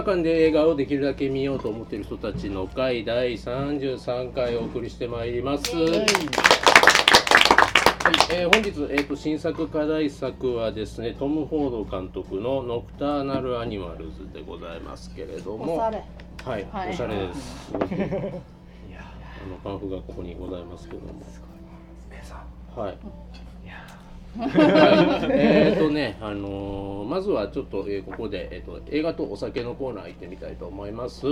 [0.00, 5.76] 映画館で映画をできるだけ見ようと思っている人たちの会第33回お送りしてまいります。
[5.76, 6.06] はい、
[8.32, 16.02] えー本日、えー、と新作課題作はですねトム・フォード監督の「ノクターナル・アニマルズ」でございますけれどもおしゃれ
[16.46, 17.66] はい、はいおしゃれです。
[17.66, 21.22] すごくあのパンフがここにございますけども。
[22.74, 22.98] はい。
[24.38, 24.50] はい、
[25.32, 31.26] えっとね、あのーまずはちょっと、えーここで、えー、と映画とお酒のコーナー行ってみたいと思います。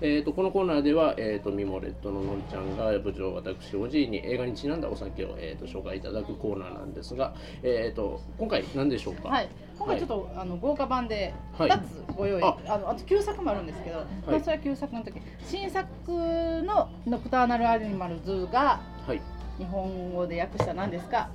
[0.00, 9.28] えー、とこのコーナーでは、えー、とミモレットののりちゃんが部長私おじいに映画にちなんだお酒を、えー、と紹介いただくコーナーなんですが、えー、と今回何でしょうか？
[9.28, 9.48] はい。
[9.76, 11.70] 今回ちょっと、あの豪華版ではい。
[11.70, 12.56] 2つご用意、あ。
[12.68, 15.20] あのあと旧作もあるんですけど、まあそれは旧作の時。
[15.44, 15.86] 新作
[16.62, 19.20] の「ノクターナル・アニマルズ」がはい。
[19.58, 21.30] 日本語で訳したら何ですか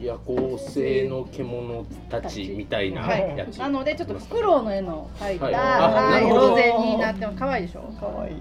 [0.00, 3.36] 夜行性の獣たちみたいなはい。
[3.36, 3.58] やつ。
[3.58, 6.28] なのでちょっとフクロウの絵の描いた、はい。
[6.28, 7.82] ロゼになっても可愛いでしょ？
[7.98, 8.34] 可愛い。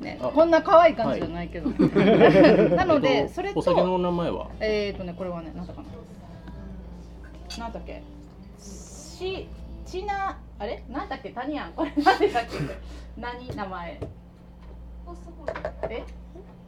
[0.00, 0.18] ね。
[0.22, 0.28] あ。
[0.28, 1.70] こんな可愛い感じじゃないけど、
[2.76, 4.48] なのえでそれとお酒の名前は？
[4.60, 5.88] えーとねこれはねなんだかな。
[7.58, 8.02] なんだっけ？
[8.58, 9.48] ち
[9.84, 10.82] ちなあれ？
[10.88, 11.30] なんだっけ？
[11.30, 11.72] タニアン。
[11.72, 12.50] これ何でしたっけ？
[13.20, 13.98] 何名前？
[15.90, 16.04] え？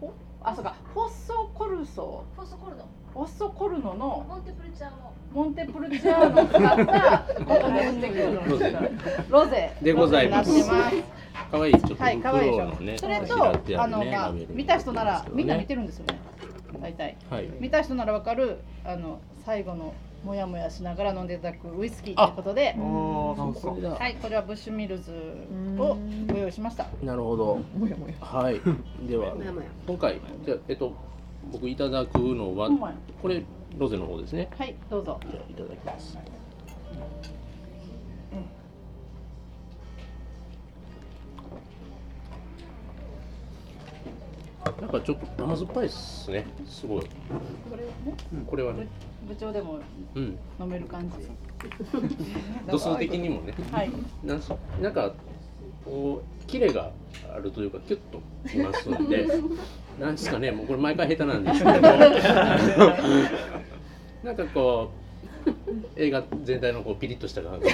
[0.00, 0.12] ほ
[0.44, 7.26] あそうかフォッソコルソフォッソコルドフォッソコルノのモンテプルチャーのモンテプルチャーノを使った
[8.48, 8.76] ロゼ
[9.28, 12.98] ロゼでございますロゼになってます可愛いちょっとはい、可愛いでしょ黒のね。
[12.98, 15.80] それと、あの、まあ見た人なら、みんな見てる。
[15.80, 16.18] るんですよね。
[16.80, 17.16] 大体。
[17.28, 17.48] はい。
[17.60, 19.94] 見た人ならわかる、あの、最後の。
[20.24, 22.74] もやもやしながら飲んでいただくウイスキーということで。
[22.74, 25.12] はい、これはブッシュミルズ
[25.78, 26.86] をご用意しました。
[27.02, 27.60] なるほど。
[27.76, 28.60] もやもやはい。
[29.08, 30.92] ではもやもや今回じゃあえっと
[31.50, 32.70] 僕いただくのは
[33.20, 33.42] これ
[33.76, 34.48] ロゼの方ですね。
[34.56, 35.18] はい、どうぞ。
[35.30, 36.18] じゃあいただきます。
[44.80, 46.46] なんかちょっと甘酸っぱいですね。
[46.66, 47.02] すごい。
[47.02, 47.08] こ
[47.76, 48.16] れね、
[48.46, 48.86] これはね。
[49.28, 49.78] 部長でも
[50.14, 50.38] うん。
[50.60, 51.16] 飲める感じ。
[52.70, 53.54] 度数的にもね。
[53.70, 53.90] はい。
[54.24, 55.12] なんしなんか
[55.84, 56.90] こうキレが
[57.34, 59.26] あるというかキュッときますんで
[60.00, 61.70] なんですかねもうこれ毎回下手なんですけど
[64.22, 65.01] なんかこう
[65.96, 67.68] 映画全体のこうピリッとした感じ。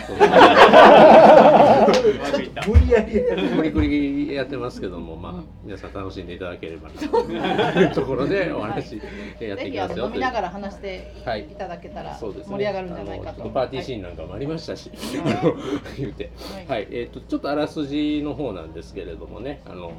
[2.68, 5.34] 無理やりクリクリやってますけどもまあ
[5.64, 7.20] 皆さん楽しんでいただければなと。
[7.80, 7.90] いう。
[7.94, 9.00] ところでお話
[9.40, 13.30] やっていきますよ飲みながら話してはいいただけたら、盛り上がるんじゃないかと。
[13.30, 15.54] あのちょっとパーティーシーンなんかもありましたし、は
[15.96, 16.00] い。
[16.00, 16.30] 言うて、
[16.66, 16.84] ははい。
[16.84, 19.92] い、えっ、とちょっとあらすじの方なんですけれどもね、あの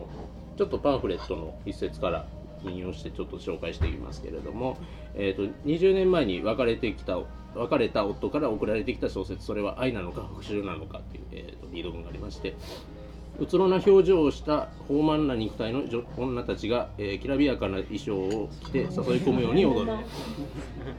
[0.58, 2.26] ちょっとパンフレットの一節から
[2.66, 4.78] 引用してちょっと紹介していきますけれども、
[5.16, 7.20] えっ、と20年前に別れてきた
[7.56, 12.56] 別れた夫から送られてきた小説それは愛なのか復讐なのかっていう、えー、とリード文がありまして。
[13.40, 15.84] うつろな表情をした豊満な肉体の
[16.18, 18.88] 女たちが、えーきらびやかな衣装を着て誘い
[19.22, 19.94] 込むように踊る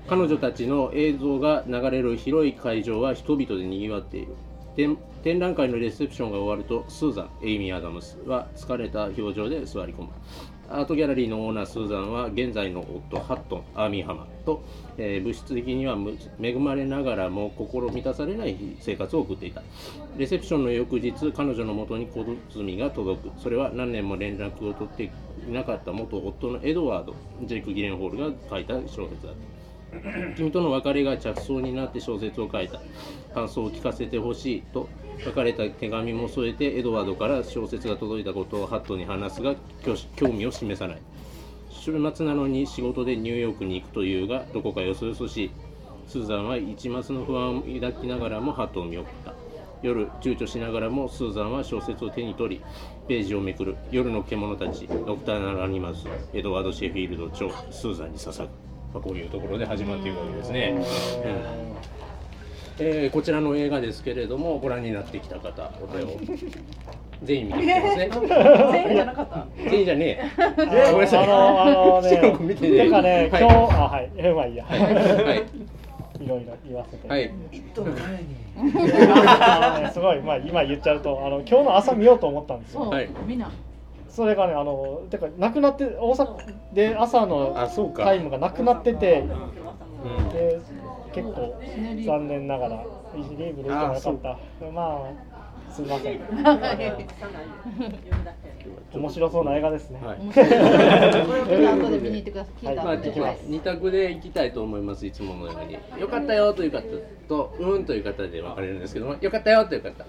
[0.09, 4.35] 彼女たちの映像が流れる広い会場は人々でにぎわっている
[5.23, 10.09] 展覧会のレセプションが終わるとスーザンエイミー・アダムスは疲れた表情で座り込む
[10.73, 14.63] アートギャラリーのオーナースーザンは現在の夫ハットンアーミー・ハマーと、
[14.99, 15.99] えー物質的には
[16.41, 19.63] 恵まれながらも心満たされない生活を送っていた。
[20.17, 23.41] レセプションの翌日彼女のもとに小包が届く。
[23.41, 25.11] それは何年も連絡を取って
[25.49, 30.37] いなかった元夫のエドワードジェイク・ギレンホールが書いた小説だった。
[30.37, 32.81] 君との別れが着想になって小説を書いた。
[33.35, 34.89] 感想を聞かせてほしいと
[35.25, 39.55] 書かれた手紙も添えてエドワードから小説が届いたことをハットに話すが
[39.85, 40.99] 興興味を示さない。
[41.71, 45.51] 週末なのに仕事でニューヨークに行くというがどこかよそよそしい。
[46.07, 49.35] スーザンは一抹の不安を抱きながらもハットを見送った。
[49.83, 52.65] 夜躊躇しながらもスーザンは小説を手に取り
[53.09, 53.77] ページをめくる。
[53.91, 58.51] 夜の獣たちドクターナル・アニマルズエドワード・シェフィールド著スーザンに捧ぐ、ま
[58.97, 60.85] あ、こういうところで始まっていくわけですね、
[61.25, 62.00] うん
[62.81, 66.09] えーこちらの映画ですけれどもご覧になってきた方お手を
[67.23, 68.11] 全員見てきてますね
[68.73, 69.47] 全員じゃなかった？
[69.71, 70.23] 全員じゃねえ。
[70.57, 71.25] ごえめんなさい。
[71.25, 72.85] あのあのね白く見てね。
[72.85, 73.43] てかね、はい。
[73.43, 74.11] 今日あはい。
[74.17, 74.81] えまあいいや、はい。
[74.81, 75.43] はい。
[76.25, 77.31] いろいろ言わせて、はい
[79.93, 82.89] すごいまあ今言っちゃうとあの今日の朝見ようと思ったんですよ。
[82.89, 83.51] はい、みんな。
[84.09, 86.37] それがねあのてかなくなって大阪
[86.75, 88.05] で朝のあそうか。
[88.05, 89.25] タイムがなくなってて
[90.05, 90.29] うん。
[90.31, 90.59] で
[91.13, 91.61] 結構
[92.07, 92.85] 残念ながら
[93.17, 94.39] イジリーブできてもよかった。
[94.73, 95.41] まあ
[95.71, 96.21] すみません。
[98.93, 100.19] 面白そうな映画ですね、はい。
[100.19, 100.49] 面白い。
[100.49, 102.55] これを聞いた後で見に行ってください。
[102.61, 103.21] 聞いたまあ、後で。
[103.21, 103.39] はい。
[103.47, 105.79] 二択で行きたいと思いますいつものように。
[106.01, 106.83] よかったよという方
[107.29, 110.05] とうんという方で分かれるんですけどもよかったよという方。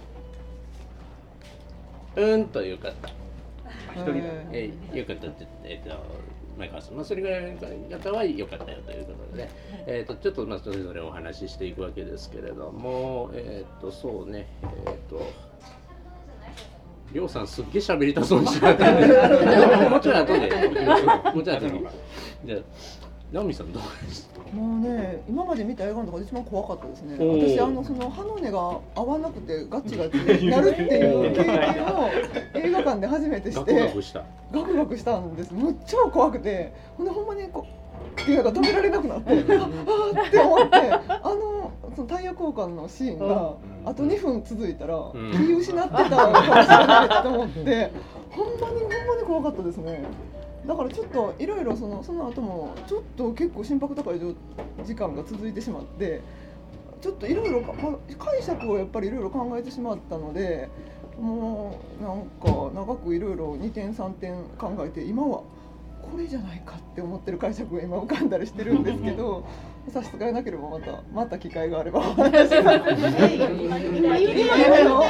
[2.15, 3.09] うんとよかった
[3.94, 4.12] 一人。
[4.51, 5.95] えー、よかったってえっ、と
[6.57, 7.57] 前川さん、まあ、それぐらいの
[7.98, 9.50] 方は良かったよということで、
[9.88, 14.48] えー、とちょっとまあそれぞれお話ししていくわけですけれどもえっ、とそうね
[14.86, 15.31] えっ、と
[17.13, 19.00] りょうさんすっげえ喋りたそうにしてたん
[19.81, 20.39] でもうちょい後で
[21.33, 21.86] もうちょい後に
[22.45, 22.59] じゃあ
[23.31, 27.15] 直美さんどうですかもうね今まで見た映画の中で一番怖かったですね。
[27.17, 31.55] 私あのその歯の根が合わなくてガチガチでなるっていう経験
[31.85, 32.09] を
[32.55, 34.23] 映画館で初めてしガクてガクした。
[34.51, 35.53] ガクガクしたんです。
[35.53, 36.73] むっちゃ怖くて。
[36.97, 37.65] ほんでほんまにこ
[38.17, 43.53] うっていうのが止められなくなってああって思ってあのそのタイヤ交換のシーンが
[43.85, 45.13] あと2分続いたらん。
[45.31, 47.91] 気失ってたかもしれないと思って
[48.31, 50.03] ほんまにほんまに怖かったですね
[50.65, 54.19] だからちょっといろいろそのその後もちょっと結構心拍高い
[54.85, 56.21] 時間が続いてしまって
[57.01, 60.69] ちょっといろいろかま解釈をやっぱりいろいろ考えてしまったので
[61.19, 65.41] もうなんか長くいろいろ2点3点考えて今は
[66.01, 69.43] これじゃないかって思ってる解釈が今浮かんだりしてるんですけど
[69.89, 71.99] 差し支えなければまたまた機会があれば。
[71.99, 74.27] お話しさせて今言ってないい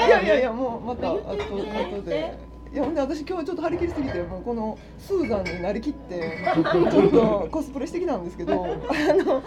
[0.09, 2.50] やいやいやもうまたあと後で。
[2.73, 6.38] いやほんで私今日ちょっと張り切りすぎてもうこのスーザンになりきって
[6.89, 9.41] ちょっとコスプレしてきたんですけどあのこ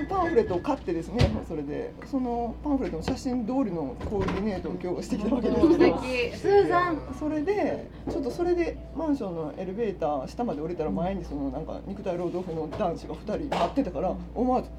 [0.00, 6.36] のパンフレットを買ってですねそれでそのパンフレットの写真通りのコーディネートを今日してきたわけですけど素敵。
[6.36, 6.98] スーザン。
[7.18, 14.70] それでちょっとそれでマンションのエレベーター下まで降りたら前にそのなんか肉体労働婦の男子が2人待ってたから思わず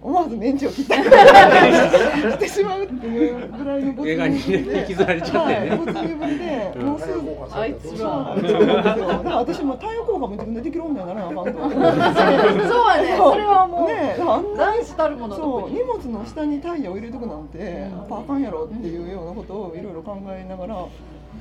[0.00, 1.02] 思わずメンチを切ったし
[2.38, 5.68] てしまうっていうぐらいの没映画にね引きずられちゃってね。
[5.70, 6.86] はい、没入ぶりで、うん。
[6.86, 20.86] もうすぐあいつそうらなんですよだから私も太陽効果も自分でできる女にならなあかんとそうやねそれはもうねえあんな男子たるものそう荷物の下にタイヤを入れとくなんて、うんパーカンやろっていうようなことをいろいろ考えながら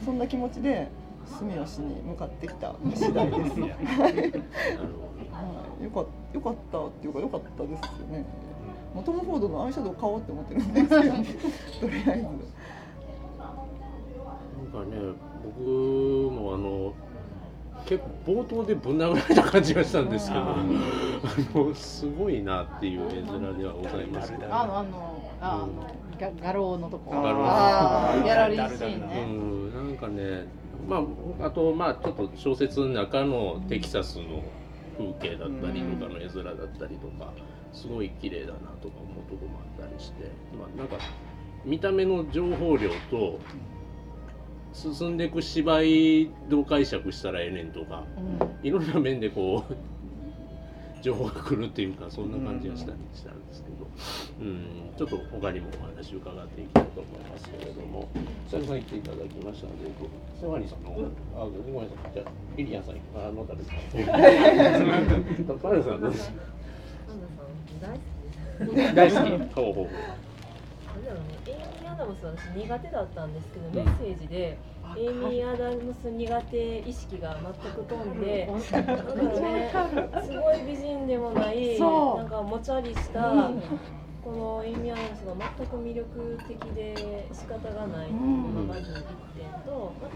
[0.04, 0.88] そんな気持ちで
[1.26, 3.60] 住吉に向かってきた次第です。
[4.00, 5.84] はい。
[5.84, 8.26] よかよかったっていうかよかったですよね。
[8.98, 11.12] もうトム・フォードのアイシャドウ買おうって思ってるんですけど、とり
[12.08, 12.24] あえず。
[12.24, 12.32] な
[14.64, 14.98] んかね
[15.60, 15.62] 僕
[16.34, 16.96] もあの
[17.86, 20.66] 結構冒頭でぶん殴られた感じがしたんですけど、あ
[21.54, 24.34] のすごいなっていう絵面ではございます。
[24.34, 25.70] あのあのあの
[26.20, 30.48] ガ画廊のとこ画廊あーギャラリーシーンうねん、なんかね、
[30.90, 31.04] ま
[31.40, 34.44] あ、あと、まあ、ちょっと小説の中のテキサスの
[34.98, 37.32] 風景だったりとかの絵面だったりとか、
[37.78, 40.24] すごい綺麗だなとか思うとこもあったりして、
[40.58, 40.98] まあ、なんか
[41.64, 43.40] 見た目の情報量と
[44.74, 48.04] 進んでいく芝居どう解釈したらええねんとか
[48.64, 49.76] いろんな面でこう
[51.04, 53.88] 情報が来るっていうかそんな感じがしたりしたんですけど、
[54.42, 54.66] うん、
[54.98, 58.08] ちょっと他にもお話伺っていきたいと思いますけれども
[58.50, 59.90] 久々に来ていただきましたので
[60.42, 60.90] 瀬ワニさんの
[61.36, 62.14] あごめんなさい。
[62.14, 63.78] じゃあリリアンさんあの誰ですか。
[65.62, 66.32] パンダさんどうです。
[66.32, 66.57] か
[67.80, 69.54] 大好き。
[69.54, 69.86] ほうほうほう。
[69.86, 74.58] なんだろうね、エイミー・アダムスは私苦手だったんですけど、メッセージで、
[74.98, 78.72] エイミー・アダムス苦手意識が全く飛んで、ね、す
[80.40, 83.52] ごい美人でもない、なんかもちゃりした、
[84.24, 90.16] このエイミー・アダムスが全く魅力的で仕方がないっていうのがまず1点と、また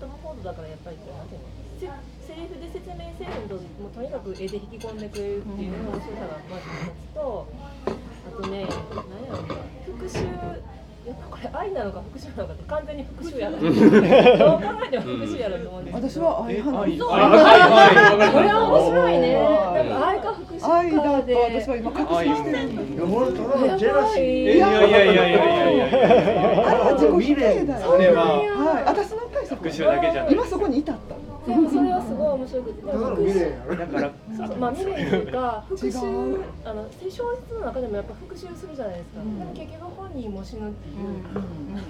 [0.00, 1.46] トム・フォードだからやっぱりこうなんていうの
[1.78, 1.86] せ
[2.34, 7.46] セリフで説明せんともうとにかく絵で引き込んでくれるっていう面白さがまず一つと
[7.86, 9.54] あとね何やろな
[9.86, 10.18] 復讐
[11.04, 13.76] やっぱこれ愛なのか復讐なのかって完全に復讐やろどう考
[14.84, 16.98] えても復讐やろと思うんですけど私は愛派なんで
[18.32, 22.92] これは面白いねはいなんか愛か復讐愛だと私は今確信してるんです。
[22.94, 25.86] いやもうただのジェラシーいいやいやいやいやいやいや
[26.66, 27.90] あれは自己否定だよ。
[27.90, 28.24] は
[28.64, 31.33] はい、私の解釈復讐だけじゃない今そこに至った。
[31.46, 32.86] でもそれはすごい面白くて。
[32.86, 33.76] だのも復讐未練やろ。
[33.76, 40.96] だからそうそうまあ未練というか復違讐うあの小説の中でもやっぱ復讐するじゃないですか、でも結局本人も死ぬっていう、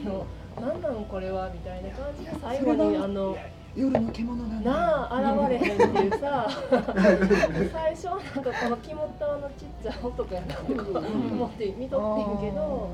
[0.07, 0.27] あの
[0.61, 3.37] 何なのこれはみたいな感じが最後にあの
[3.77, 4.71] 夜の獣なんだ。
[4.71, 6.49] なあ現れへんっていうさ
[7.73, 12.91] 最初なんかこの肝っ玉のちっちゃい男やなってこう思って見とってんけど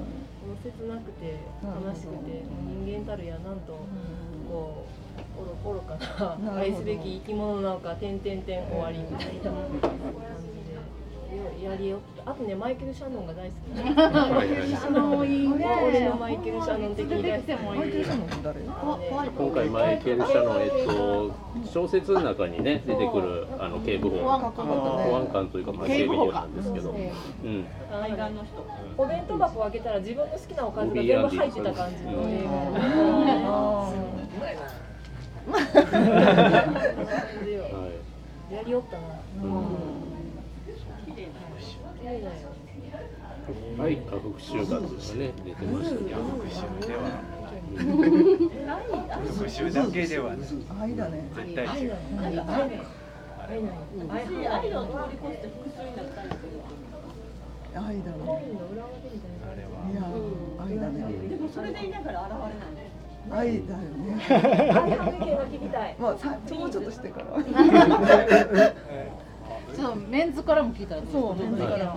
[0.62, 2.44] 切なくて悲しくて
[2.84, 3.78] 人間たるやなんと
[4.48, 4.99] こう
[5.64, 5.96] 愚愚か
[6.42, 9.90] な愛すべき生き物なのか点々点終わりみたいな感じで。
[11.62, 14.08] やりよあとねマイケル・シャノンが大好きな。
[14.08, 21.34] んはいはいシャノンいいね俺のマイケル・シャノン的に大好きマイケル・シャノンって誰今回マイケル・シャノン、えっと、
[21.70, 24.18] 小説の中にね出てくるあの警部補。
[24.18, 27.66] 保安官保安官というか、まあ、警備員なんですけど、うん、
[28.98, 32.10] お弁当箱を開けたら自分の好きなおかずが全部入ってた感じの。
[32.28, 33.92] 映画は
[38.50, 39.02] やりよったな。
[39.42, 39.50] うん
[41.06, 42.32] 綺麗だよ。
[43.50, 46.00] い、愛か復讐かとかね出てましたね。
[49.26, 50.46] 復讐だけではね
[50.80, 51.92] 愛だね絶対違う
[52.22, 52.76] 愛だ愛だ
[53.48, 53.66] 愛だ
[54.54, 56.54] 愛を通り越して復讐になったんですけど。
[57.72, 58.16] 愛だね。
[58.26, 59.94] あれはい。
[59.94, 60.02] や
[60.64, 60.96] 愛だね
[61.28, 61.90] でもそれでい。
[61.90, 62.79] ながら現れない。
[63.28, 64.24] 愛だよね。
[64.28, 65.96] 愛反撃が聞きたい。
[65.98, 67.26] まあさもうちょっとしてから。
[69.74, 71.96] そうメンズからも聞いたらそうメンズから。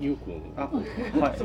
[0.00, 0.62] ゆうくんあ
[1.20, 1.36] はい。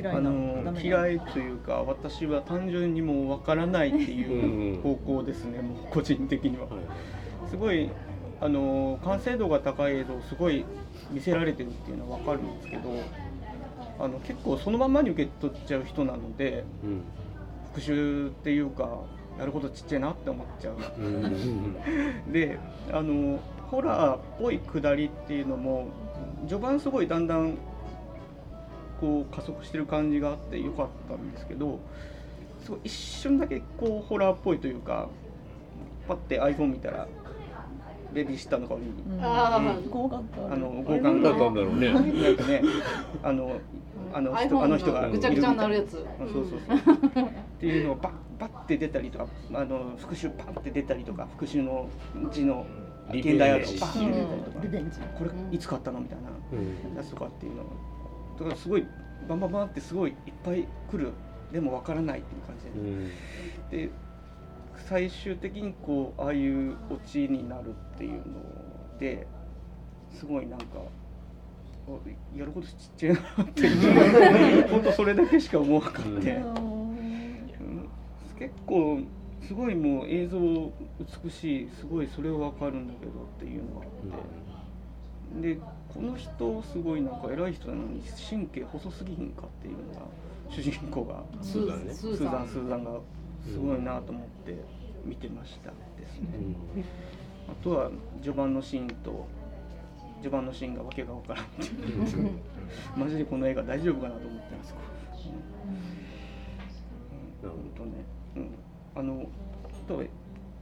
[0.00, 6.64] 嫌いなあの嫌いというか私は単純にもうわからないっていう方向ですね、もう個人的には。
[6.64, 6.74] はい。
[7.50, 7.90] すごい
[8.40, 10.64] あの完成度が高い映像をすごい
[11.10, 12.90] 見せられてるっていうのは分かるんですけど
[14.00, 17.02] あの結構そのままに受け取っちゃう人なのでうん。
[17.74, 18.88] 復讐っていうか
[19.38, 20.76] やることちっちゃいなって思っちゃう。
[20.98, 21.76] うん。
[22.32, 22.58] で
[22.90, 23.38] あの
[23.70, 25.88] ホラーっぽいくだりっていうのも
[26.48, 27.58] 序盤すごいだんだん
[29.00, 31.78] こう加速してる感じがあってよかったんですけど
[32.64, 35.08] すごい一瞬だけこうホラーっぽいというか
[36.08, 37.06] パッて iPhone 見たら
[38.12, 38.86] ベビーシッターの顔に。
[39.20, 41.92] あ怖かったあの交換だったんだろうね。
[41.92, 42.62] なんかね
[43.22, 43.60] あの
[44.12, 46.06] あの人あの人がいるぐちゃぐちゃになるやつ。
[46.20, 46.60] あそうそう
[47.14, 47.24] そう。
[47.24, 51.88] っていうのをバッバッて出たりとか、あの復讐パンって出たりとか、復讐の
[52.30, 52.64] 字の
[53.10, 53.38] リベンジ。
[53.38, 55.00] 現代アートバッて出たりとか、リベンジ。
[55.18, 56.96] これいつ買ったのみたいなうん。
[56.96, 57.64] やつとかっていうの。
[58.38, 58.86] だからすごい
[59.28, 61.12] バンバンバンってすごいいっぱい来る。
[61.52, 63.80] でもわからないっていう感じで。
[63.80, 63.88] うん。
[63.88, 64.07] で
[64.86, 68.24] 最終的にこうああいうオチになるっていうの
[68.98, 69.26] で
[70.12, 70.66] すごいなんか
[71.88, 74.68] あやることちっちゃいなっていう。
[74.68, 76.16] 本当それだけしか思わなかった、うん。
[76.16, 76.24] うん。
[78.38, 79.00] 結構
[79.46, 80.38] すごいもう映像
[81.24, 90.06] 美しいすごいそれはわかるんだけどっていうのがあって、でこの人すごいなんか偉い人なのに神経細すぎひんかっていうのが
[90.50, 91.22] 主人公が。
[91.42, 91.86] スーザン。
[91.86, 91.92] ね。
[91.94, 93.00] ススーザンスーザンが
[93.46, 94.56] すごいなと思って
[95.04, 96.28] 見てましたですね、
[97.48, 97.90] あとは
[98.22, 99.26] 序盤のシーンと
[100.16, 102.38] 序盤のシーンがわけがわからんっていう。
[102.96, 104.74] マジでこの映画大丈夫かなと思ってます、
[107.42, 107.90] うん、本当ね、
[108.36, 108.50] うん、
[108.94, 109.26] あの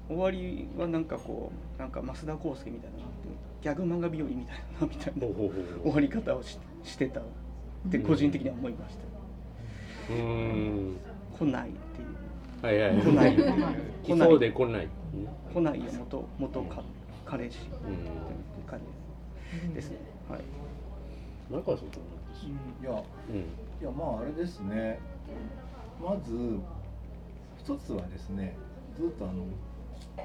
[0.09, 2.99] 終わりはなんかこうなんか増田康介みたいな
[3.61, 5.26] ギャグ漫画日和みたいなみたいな
[5.83, 7.25] 終わり方をししてたっ
[7.90, 8.97] て個人的には思いまし
[10.09, 10.97] た、うん。
[11.37, 12.06] 来ないっていう
[12.63, 12.97] はいはい。
[12.97, 13.37] 来ない。
[14.03, 14.89] 来そうで来ない。
[15.53, 15.85] 来ないよ。
[15.99, 16.83] 元元か
[17.25, 17.99] 彼氏、うん。
[18.67, 18.81] 彼
[19.75, 19.99] ですね。
[20.29, 20.41] はい。
[21.51, 22.17] 前川さんどう
[22.83, 23.09] いやなんで
[23.79, 23.91] すいや。
[23.91, 24.99] まああれですね。
[26.03, 26.59] まず
[27.59, 28.57] 一つはですね
[28.97, 29.45] ずっとあの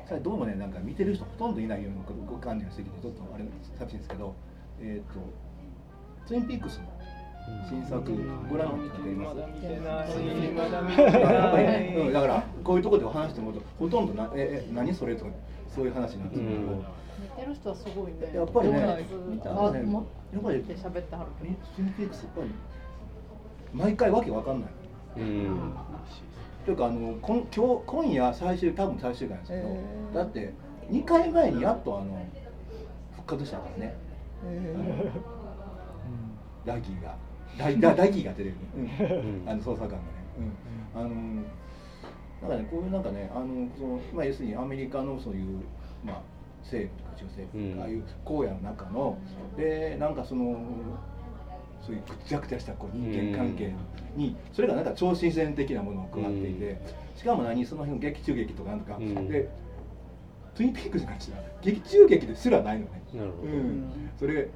[0.08, 3.46] さどうもねなんか見てる人ほとんどいないようなご観念がしてきてちょっとあれ
[3.80, 4.36] 寂しいんですけど
[4.82, 5.20] えっ、と
[6.28, 6.91] ツインピークスの
[7.70, 8.01] 新作
[8.50, 9.38] ご覧になっています
[12.13, 15.31] だからこういうところで話してもほとんどなええ何それとか
[15.74, 16.86] そういう話なんですけど、うん
[17.22, 22.50] 見てる人はすごいねやっぱりね見たやっぱりねもやっぱりって喋ってはるけどツインピークスやっぱり
[23.74, 24.72] 毎回わけわかんない。
[25.17, 25.74] うん
[26.65, 30.53] というかあのこん今日今夜最終多分最終回なんですけど、だって
[30.89, 32.25] 2回前にやっとあの
[33.15, 33.96] 復活したからね
[34.46, 35.12] え
[36.65, 37.15] ダギーが
[37.58, 38.84] ダイダダギーが出てる、うん。
[38.84, 39.50] うん。
[39.50, 40.01] あの捜査官がね、
[40.96, 41.10] うん、あの
[42.41, 45.62] なんかねこういうなんかねあのそのまあ要するにアメリカのそういう
[46.03, 46.22] まあ
[46.63, 47.81] 政府とか中政府とか、うん。
[47.81, 49.17] ああいう荒野の中の
[49.58, 50.58] でなんかその
[51.81, 53.74] そういうぐちゃぐちゃしたこう人間関係
[54.15, 56.79] に、それがなんか超新鮮的なものを加わっていて、
[57.15, 59.27] しかも何その辺の劇中劇とかなんとか、うん。
[59.27, 59.50] で
[60.53, 63.01] ツインピークスに関しては劇中劇ですらないのね。
[63.15, 63.51] なるほど。
[63.51, 64.50] うん、それ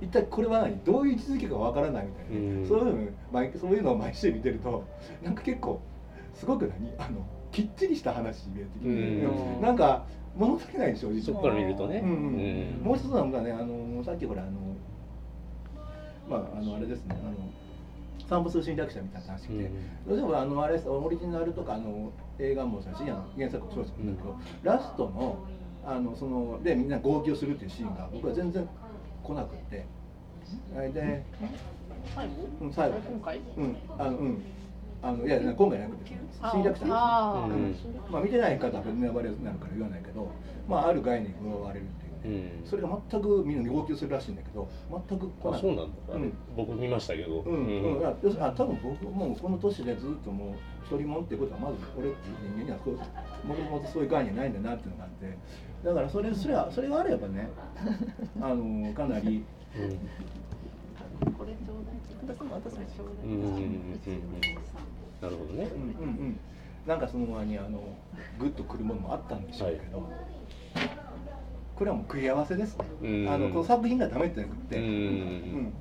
[0.00, 0.78] 一体これは何？
[0.84, 2.68] どういう位置づけかわからないみたいな、うん。
[2.68, 4.84] そういうの毎そういうのを毎週見てると
[5.22, 5.80] なんか結構
[6.34, 6.92] すごく何？
[6.98, 9.60] あのきっちりした話に見えてきて、うん。
[9.60, 10.04] なんか
[10.36, 11.20] 物足りない正直。
[11.20, 12.00] そこから見るとね。
[12.04, 12.84] うんうん。
[12.84, 14.52] もう一つなのがねあのさっきほらあの
[16.28, 17.34] まああのあれですねあの
[18.28, 19.70] 散歩する侵略者みたいな話して、
[20.06, 25.38] どうしてもあのあれオリジナルとかあの映画もさしあの原作もそうですけど、ラストの
[25.84, 28.68] あのそのでみんな号泣するっていうシーンが僕は全然
[29.30, 29.84] 来なくって。
[30.92, 31.22] で
[32.14, 32.96] 最後うん最後。
[32.98, 34.42] 今回うんあのうん。
[35.02, 36.10] あのいや今回なくて。
[36.50, 37.48] 侵略者ま
[38.12, 40.28] あ見てない方はネタバレになるから言わないけど
[40.66, 41.86] まあある概念が奪われる
[42.64, 44.68] それが全くみんな号泣するらしいんだけど
[45.08, 45.58] 全く来ない。
[45.58, 46.32] あそうなんだ、うん。
[46.56, 47.66] 僕見ましたけど、うん。
[47.66, 55.36] うん、いや要するにあ多分僕もうこの年でずっともう一人もんっていうことはまず俺っていう人間にはこうもともとそういう概念ないんだなっていうのがあって。
[55.84, 57.48] だからそれそれはそれがあればね
[58.40, 59.44] あのかなり、
[61.38, 64.40] これちょうだい私も私もちょううんうんうんうんうん
[65.22, 66.40] なるほどねうんうんうん、
[66.86, 67.82] なんかその前にあの
[68.38, 70.08] グッとくるものもあったんでしょうけど、
[71.80, 73.26] これはもう食い合わせですね、うん。
[73.26, 74.84] あのこの作品がダメってなくて、うん。
[74.84, 75.72] うん。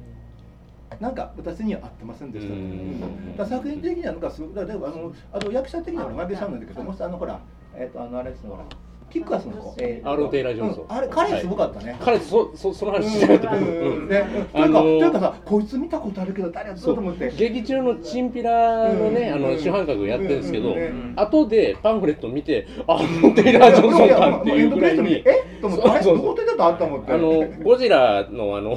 [1.01, 2.61] なんか私には合ってませんでした、うん。
[2.61, 3.35] うん。
[3.35, 7.41] だ作品的にはなんかすごいだあのあと役者的にはマイケル・シャンなんだけどもしあのほら
[7.73, 8.63] えっ、とあのあれですねほら
[9.09, 14.09] キックアスのアーロンテイラージョンソンうんあれ彼すごかったね、彼そそその話してないと思う、うんうん。
[14.09, 14.49] ね。
[14.53, 17.31] あのなんかというかさこいつ見たことあるけど誰やったと思って。
[17.37, 19.45] 劇中のチンピラのね、うん。
[19.45, 20.75] あの主犯格をやってるんですけど、
[21.15, 25.43] 後でパンフレットを見て、あのテイラー・ジョンソンかっていうぐらいに、え？
[25.61, 25.89] と思って。
[25.89, 27.13] あだとあった思って。
[27.13, 28.75] あのゴジラのあの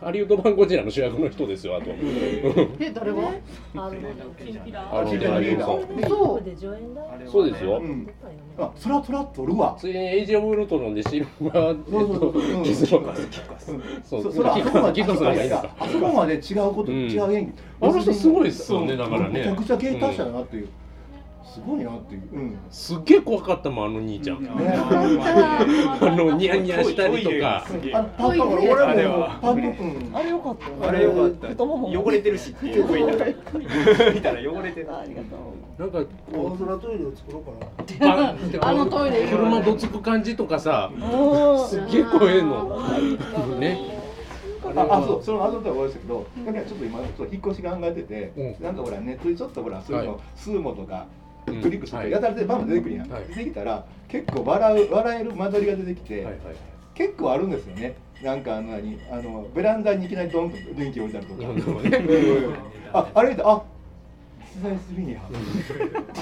[0.00, 1.90] ハリウッド版ゴジラの主役の人ですよ、あと。
[1.90, 3.18] え誰が？
[3.74, 3.92] あの
[4.38, 4.88] チンピラ。
[4.92, 5.40] あのテイラ。
[5.40, 6.08] ー・ジョンソン。
[6.08, 6.42] そう。
[6.44, 7.78] で助演だそうですよ。
[7.78, 8.08] うん。
[8.58, 13.14] あそらそら取るわついにエイジ・オブ・ウルトロンでシルバー、そうそうそううんキスの
[14.04, 15.14] そそうそれキカスなんかいいんで
[15.44, 17.52] すかあそこまで違うこと、うん違う演技。
[17.80, 20.68] あの人すごいっすよねうんだからねめちゃくちゃ芸達者だなっていう、
[21.44, 24.42] すごいなっていう、うん、すっげえ怖かったもん、あの兄ちゃん。
[24.42, 24.50] ね。
[24.56, 27.64] あのニヤニヤしたりとか。
[27.94, 29.38] あパンパン俺もあれは。
[29.40, 30.16] パンパンうん。
[30.16, 31.48] あれよかったあれよかった。
[31.48, 32.84] 太もも汚れてるしっていう
[34.14, 34.88] 見たら汚れてる。
[34.94, 35.36] ありがと
[35.78, 35.82] う。
[35.82, 37.42] なんか大空トイレを作ろ
[37.98, 38.12] うかな。
[38.12, 41.68] ああのトイレ車どつく感じとかさ、うん。
[41.68, 42.78] すっげえ怖えの。
[43.58, 44.02] ね。
[44.74, 48.64] ああそうその後では思いましたけどだからちょっと今ちょっと引っ越し考えてて、うん。
[48.64, 50.20] なんかほらネットでちょっとほらそういうの、はい。
[50.36, 52.10] スーモとかうんクリックして、はい。
[52.10, 53.24] やたらでバン出てくるやん、はい。
[53.28, 56.26] 出てきたら結構笑う笑える間取りが出てきて。
[56.94, 57.96] 結構あるんですよね。
[58.22, 61.42] なんかあの何あのベランダにいきなりドンと電気置いてあるとか、
[62.92, 63.62] あ歩いてあ
[64.52, 65.20] 取材するんや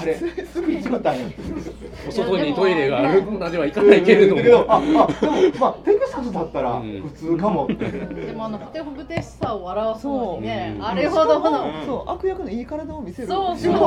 [0.01, 1.19] あれすぐ違ったん。
[1.19, 1.25] や
[2.07, 4.65] お外にトイレがあるまではいかないけれどだけども。
[4.69, 5.07] ああでも
[5.59, 7.01] まあテクサスだったらうん。
[7.01, 7.65] 普通かも。
[7.65, 11.65] って、でもあのふてふてしさを表すのにねそうあれほどの。
[11.85, 13.27] そう悪役のいい体を見せる。
[13.27, 13.73] そうそう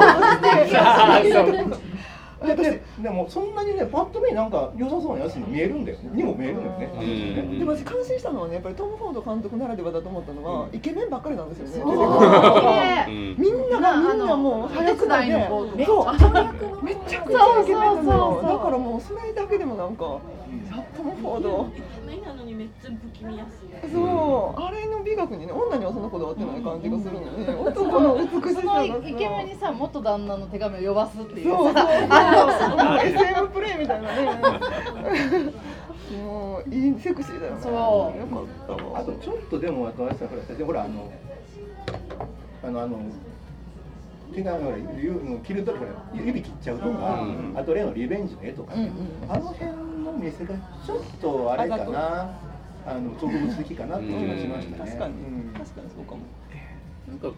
[2.45, 6.11] でででもそんなにねパッと見なんか良さそうなやつに見えるんだよね。
[6.13, 6.91] にも見えるんだよね。
[6.95, 7.59] うん。
[7.59, 13.07] でも私感心したのはねやっぱりトム・フォード監督ならではだと思ったのは、イケメンばっかりなんですよね。
[13.09, 13.11] う。
[13.11, 16.85] んみんながみんなもうお手伝いの子でそう。
[16.85, 18.43] めちゃくちゃイケメンなのよ。
[18.43, 20.05] だからもうそれだけでもなんか
[20.97, 21.69] トム・フォード
[23.03, 23.49] 不気味やし
[23.93, 24.61] そう。
[24.61, 27.55] あれの美学にね女にはそんなこだわってない感じがするのね。
[27.55, 31.51] 男の美しさそがのイケメンにさ元旦那の手紙を呼ばすっていう。
[31.51, 31.65] そう。
[31.65, 31.75] そう。
[31.75, 31.83] さ
[32.69, 34.31] そう SM プレイみたいなね。
[36.23, 37.61] もういいセクシーだよね。
[37.63, 37.73] そう。
[37.73, 38.43] よか
[38.75, 41.11] ったわあとちょっとでもあとあれさほらでほらあの
[42.63, 42.99] あのあの
[44.35, 47.55] 手がほらゆもう切るとほら指切っちゃうとか、うん。
[47.57, 48.91] あと例のリベンジの絵とか、ね。
[49.29, 49.71] あの辺
[50.05, 50.55] の見せが
[50.85, 52.31] ちょっとあれかな
[52.87, 55.15] あの特物的かなって気がしましたね、確かに。
[55.15, 55.53] うん。
[55.55, 56.21] 確かにそうかも。
[57.09, 57.29] なんか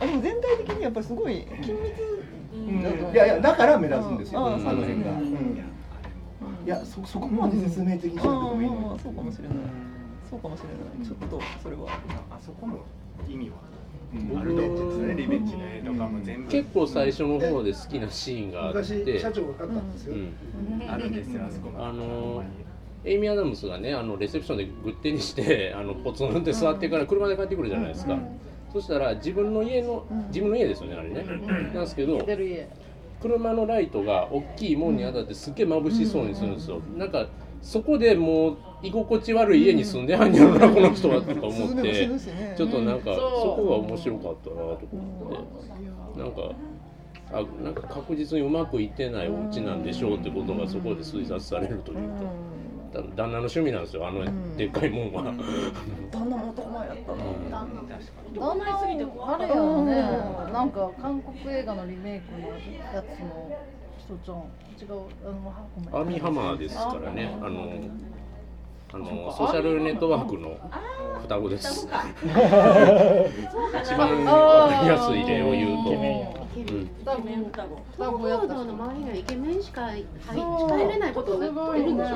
[0.00, 1.32] あでも全体的にやっぱりすごい
[1.62, 1.76] 緊
[2.54, 2.76] うん。
[2.78, 4.46] 密いやいやだから目立つんですよ、うん。
[4.54, 5.56] あの辺が、うん。
[6.64, 9.56] いやそそこまで説明的にしなくてもいいのに、ああそうかもしれない。
[10.28, 11.06] そうかもしれない。
[11.06, 11.88] ちょっとそれは。
[12.30, 12.78] あそこの
[13.28, 13.56] 意味は？
[14.14, 14.38] うん。
[14.38, 16.50] あるねですねリベンジの絵とかも全部。
[16.50, 18.78] 結構最初の方で好きなシーンがあって。
[18.78, 20.90] 昔社長が買ったんですよ、うん。
[20.90, 22.42] あるんですよあそこあの
[23.04, 28.18] エイミー・アダムスがねあのレセプションでぐってにして あのポツンって座ってから車で帰ってくるじゃないですか、
[28.72, 31.24] そしたら自分の家の自分の家ですよねあれね、
[31.74, 32.18] なんですけど
[33.20, 37.26] 車のライトが大きいもんに当たってすっげえ眩しそうにするんですよ、なんか
[37.62, 42.08] そこでもう居心地悪い家に住んではんやろなこの人はとか思って
[42.56, 43.00] ちょっとなん。
[43.00, 43.20] かそ
[43.56, 45.40] こが面白かったなとか思
[46.14, 46.32] ってなん。
[46.32, 46.54] か
[47.32, 47.74] あなん。
[47.74, 49.82] か確実にうまくいってないお家なん。
[49.82, 52.04] でしょうってことがそこで推察されるというか
[52.92, 54.06] 旦那の趣味なんですよ。
[54.06, 54.24] あの
[54.56, 55.12] でっかいもん。
[55.12, 55.24] は。
[56.10, 57.24] 旦那も男前やったな
[58.40, 59.92] 旦那すぎてあれやのね
[60.52, 63.50] なんか韓国映画のリメイクのやつの
[63.98, 64.36] 人ちゃん。
[64.80, 64.92] 違う。
[65.24, 67.36] あのごめんアーミーハマーですからね。
[67.42, 67.68] あの
[68.90, 70.56] あのソーシャルネットワークの
[71.22, 71.86] 双子です。
[71.86, 71.90] 一
[73.94, 75.90] 番わかりやすい例を言うと。
[77.00, 78.54] 双子双子双子東やった。
[78.54, 80.06] の周りにはイケメンしか入
[80.88, 82.14] れないことになってるんでしょ。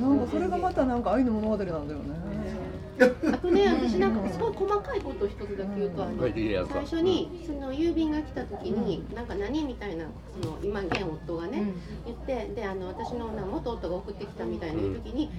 [0.00, 1.94] なんかそれがまたなんか愛の物語なんだよね。
[2.98, 10.06] あとね私なんかすごい細かいことを一つだけ言うとあのはいいいやつ最初にその郵便が来た時になんか何みたいな
[10.40, 11.62] その今現夫がね
[12.06, 15.30] 言ってであの私のな元夫が送ってきたみたいな時に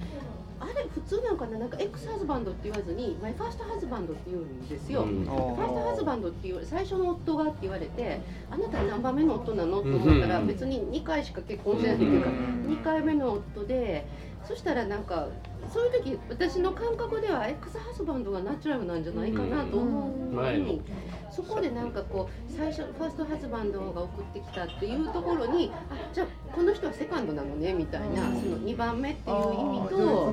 [0.60, 5.02] あれ普通なんかななんかエクスハズバンドって言わずにマイファーストハズバンドって言うんですよ。
[5.02, 5.24] うん。
[5.24, 5.68] ファー。
[5.68, 9.76] ストハズバンドって言われ最初の夫がって言われてあなた何番目の夫なの？
[9.76, 10.46] と思ったらうん。
[10.48, 14.04] 別に2回しか結婚してないっていうか2回目の夫で
[14.48, 15.28] そしたらなんか
[15.72, 20.82] そういう時私の感覚ではエクスハズバンドがナチュラルなんじゃないかなと思うのに
[21.30, 30.32] そこでなんかこう最初ファーストハズバンドが送ってきたっていうところにあじゃあこの人はセカンドなのねみたいなその2番目っていう意味と。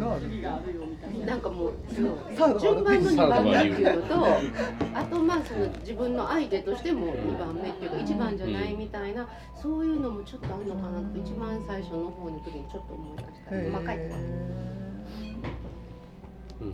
[1.25, 4.25] なんかもう順番の2番目っていうのと
[4.93, 9.27] あとまあその自分の相手としても2番目っていうか1番じゃないみたいな
[9.61, 13.77] そういうのもちょっとあるのかなと一番最初の方の時にちょっと思い出した。
[13.77, 13.97] 細かい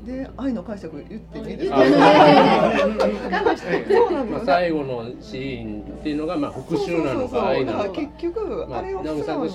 [0.05, 8.01] で愛の解釈言っていいです言かってね我慢してまあ、そうなんです よ最後のシーンっていうのがまあ復讐なのか愛なだからのか。
[8.01, 9.51] 結局、まああれを素直に。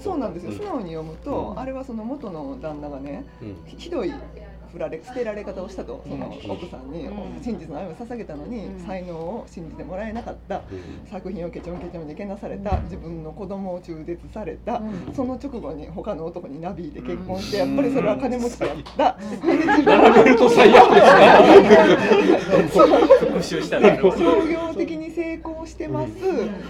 [0.00, 0.56] そうなんですよ、うん。
[0.58, 1.58] 素直に読むと、うん。
[1.58, 3.24] あれはその元の旦那がね
[3.66, 4.12] ひどい
[4.76, 7.42] 振られ捨てられ方をしたとそのうん奥さんにうん。
[7.42, 8.86] 真実の愛を捧げたのに、うん。
[8.86, 10.56] 才能を信じてもらえなかった。
[10.56, 11.10] うん。
[11.10, 12.78] 作品をケチョンケチョンにけなされた。
[12.82, 14.82] 自分の子供を中絶された、
[15.14, 19.18] その直後に他の男にナビーで結婚して、やっぱりそれは金持ちだった、
[19.84, 21.00] 並べると最悪で
[22.68, 22.78] す
[23.26, 23.96] 復習したら。
[23.96, 25.05] 商業的に
[25.36, 26.12] 成功してます、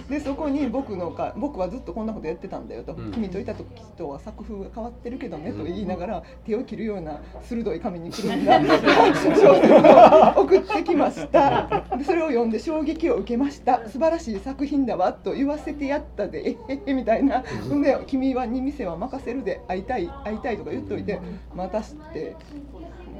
[0.09, 3.11] でそこに僕のか僕はずっとこんなことやってたんだよと、うん。
[3.11, 3.65] 君といた時
[3.97, 11.83] とは作風が変わってるけどねと言いながら手を切るような鋭い紙にくるんだ小説を送ってきました。
[11.97, 13.87] でそれを読んで衝撃を受けました。
[13.87, 16.55] 素晴らしい作品だわと言わせてやったで。
[16.67, 21.19] えへへみたいな、で君はに店は任せるで会いたい会いたいとか言っといて
[21.55, 22.35] またして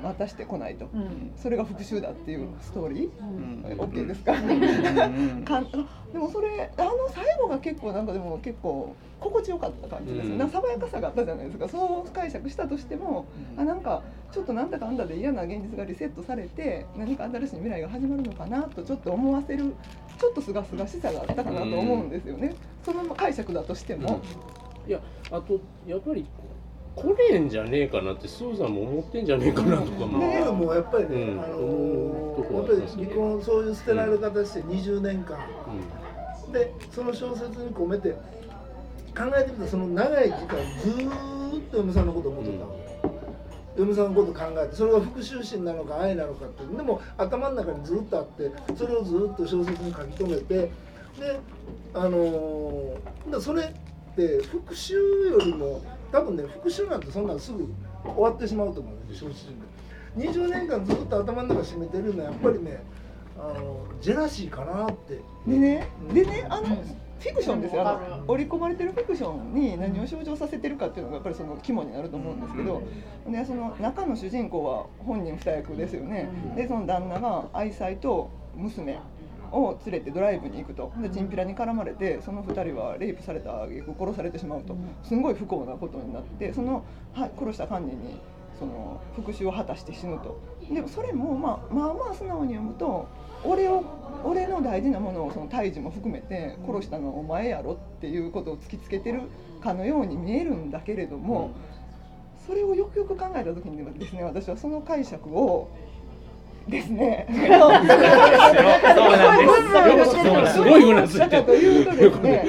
[0.04, 0.90] またして来ないと、
[1.36, 5.72] それが復讐だっていうストーリー、OK ですか、かん
[6.12, 10.38] でもそれあの最後が結構なんかでも結構心地よかった感じですよ、うん。
[10.38, 11.68] なんか爽やかさがあったじゃないですか。
[11.68, 13.26] そう解釈したとしても、
[13.58, 19.76] あなんかちょっとなんだかんだで嫌な現実がリセットされて何か新しい未来が始まるのかなとちょっと思わせる
[20.20, 24.22] ちょっとすがすがしさがあったかなと思うんですよね、その解釈だとしても、
[24.88, 25.00] いや
[25.32, 26.26] あとやっぱり
[26.98, 35.38] 来れんじゃねえかなってスーザンも思ってんじゃねえかなとかも、ねでもやっぱりね、うんあの思うとこはやっぱり離婚そういう捨てられ方して20年間、
[36.50, 38.12] うでその小説に込めて
[39.16, 42.72] 考えてみたらその長い時間ずーっと嫁さんのことを思ってたわ
[43.76, 50.72] け、嫁さんのことを考えてそれが復讐心なのか愛なのかってでも頭の中にずっとあってそれをずっと小説に書き留めてで
[51.94, 54.98] あのーだそれって復讐
[55.32, 55.82] よりも
[56.18, 57.68] 多分ね復讐なんてそんなんすぐ
[58.04, 59.48] 終わってしまうと思うんですよ小説
[60.18, 62.82] で20年間ずっと頭の中占めてるのはやっぱりね
[63.38, 65.22] あのジェラシーかなって。
[65.46, 66.68] でねでねあの
[67.20, 67.88] フィクションですよ。
[67.88, 72.82] あの織り込まれてるフィクションに何を象徴させてるかっていうのがやっぱりその肝になると思うんですけど、
[73.28, 79.00] でその中の主人公は本人二役ですよね、でその旦那が愛妻と娘
[79.52, 80.92] を連れてドライブに行くと。
[81.02, 84.76] でチンピラに絡まれてその2人はレイプされた挙句殺されてしまうと。
[85.04, 86.84] すんごい不幸なことになってその
[87.14, 88.20] は殺した犯人に
[88.60, 90.40] その復讐を果たして死ぬと。
[90.72, 93.08] でもそれも、まあ、まあまあ素直に読むと
[93.44, 93.84] 俺を
[94.24, 99.22] 俺の大事なものをその胎児も含めて殺したのはお前やろっていうことを突きつけてる
[99.62, 101.52] かのように見えるんだけれども、
[102.46, 105.70] それをよくよく考えた時にですね私はその解釈を
[106.70, 107.26] ですね。
[110.54, 112.46] すごいうなずいてるだというとですね、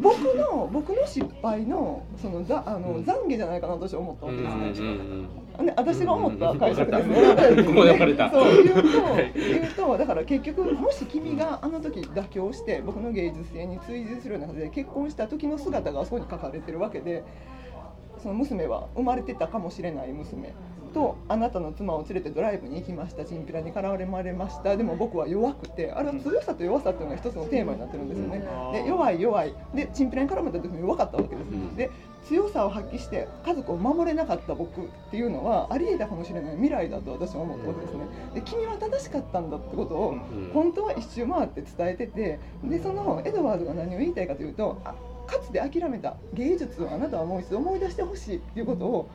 [0.00, 4.94] 僕の僕の失敗のそのざあの懺悔じゃないかなと私は思ったわけですね。
[5.64, 7.08] ね、私が思った解釈です。
[7.08, 7.14] ね。
[8.32, 8.88] そう言うと
[9.34, 17.24] 言うとだから結局もし君があの時妥協して僕の芸術性に追随するような形で結婚した時の姿があそこに書かれてるわけで。
[18.22, 20.54] その娘は生まれてたかもしれない娘
[20.90, 23.24] とあなたの妻を連れてドライブに行きました。
[23.24, 24.76] チンピラに絡まれました。
[24.76, 28.44] でも僕は弱くてあれは強さと弱さっていうのが一つのテーマになってるんですよね。
[28.72, 29.54] で弱い弱い。
[29.74, 31.76] でチンピラに絡まれた時も弱かったわけです。
[31.76, 31.90] で
[32.26, 38.00] 強さを発揮して家族を守れなかった僕っていうのはありえたかもしれない未来だと私は思ったわけですね。
[38.34, 40.16] で君は正しかったんだってことを
[40.52, 44.94] 本当は一周回って伝えててでそのエドワードが何を言いたいかというとあ
[45.26, 49.08] かつて諦めた芸術をあなたはもう一度思い出してほしいっていうことを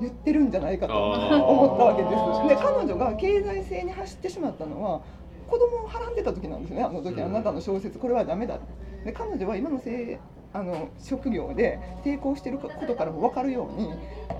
[0.00, 2.62] 言ってるんじゃないかと思ったわけです。
[2.62, 5.00] で彼女が経済性に走ってしまったのは
[5.48, 6.82] 子供をはらんでた時なんですね。
[6.82, 8.58] あの時あなたの小説これはダメだ
[9.04, 10.16] で彼女は今のせい
[10.52, 13.92] あの職業で抵抗してることからも分かるように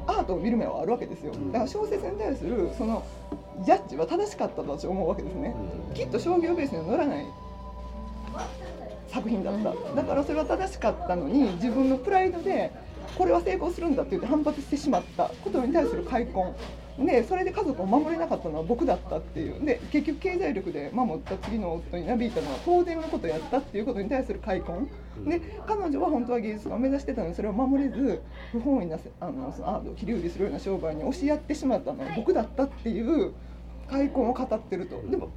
[0.06, 1.32] アートを見る目はあるわけですよ。
[1.52, 3.02] だから小説に対するその
[3.64, 5.54] ジャッジは正しかったと私は思うわけですね。
[5.94, 7.26] きっと商業ベースには乗らない
[9.08, 9.94] 作品だった。
[9.94, 12.72] だからそれは正しかったのに自分のプライドで
[13.16, 16.52] これは成功するんだって言って反発してしまったことに対する開墾。
[16.96, 19.64] でそれで家族を守れなかったのは僕だったっていう。
[19.64, 24.86] で結局経済力で守った次の夫になびいたのは当然のことをやったっていうことに対する開墾。
[25.28, 33.32] で彼女は本当は芸術家を目指してたのにそれを守れず不本意なせあのそのアートを切り売りするような商売に押しやってしまったのは僕だったっていう
[33.88, 35.02] 開墾を語ってると。
[35.10, 35.30] でも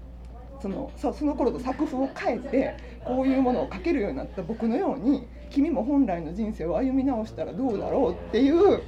[0.62, 2.75] そのさその頃と作風を変えて
[3.06, 8.82] こういうものを書けるようになった僕のように君も本来の人生を歩み直したらどうだろうっていう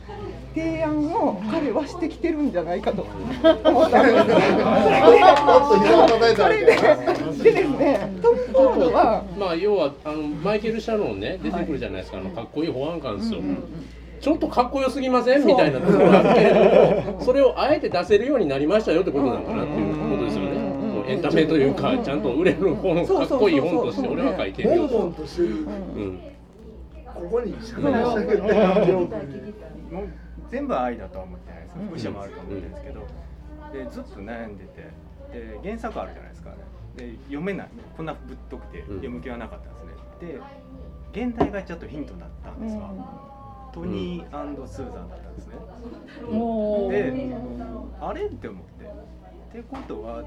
[0.54, 3.04] 提案を彼はしてきてるんじゃないかと。
[3.04, 4.26] 思ったんです
[6.36, 6.84] それでそ
[7.44, 13.40] れでですねトム・フォードはまあ要はあのマイケル・シャノンね出てくるじゃないですか、あのかっこいい保安官ですよ、
[14.20, 26.29] ちょっとかっこよすぎませんみたいなところがあるけれどもそれをあえて出せるようになりましたよってことなのかなっていうことですよね、もうエンタメというかちゃんと売れる本かっこいい本として俺は書いてるよとしてるうん
[27.20, 28.68] ここにしゃべらせてくれた
[29.92, 30.08] もう
[30.50, 31.76] 全部愛だとは思ってないです。
[31.76, 33.08] 福祉もあると思ってるんですけど、
[33.72, 34.90] でずっと悩んでて
[35.32, 36.52] で原作あるじゃないですか
[36.96, 37.70] で読めない。
[37.96, 40.40] こんなぶっとくて読む気はなかったんですね、
[41.14, 42.92] で現代がちょっとヒントだったんですわ、
[43.74, 45.56] トニースーザンだったんですね、
[46.90, 47.36] で
[48.02, 48.86] あれって思って
[49.60, 50.24] ってことは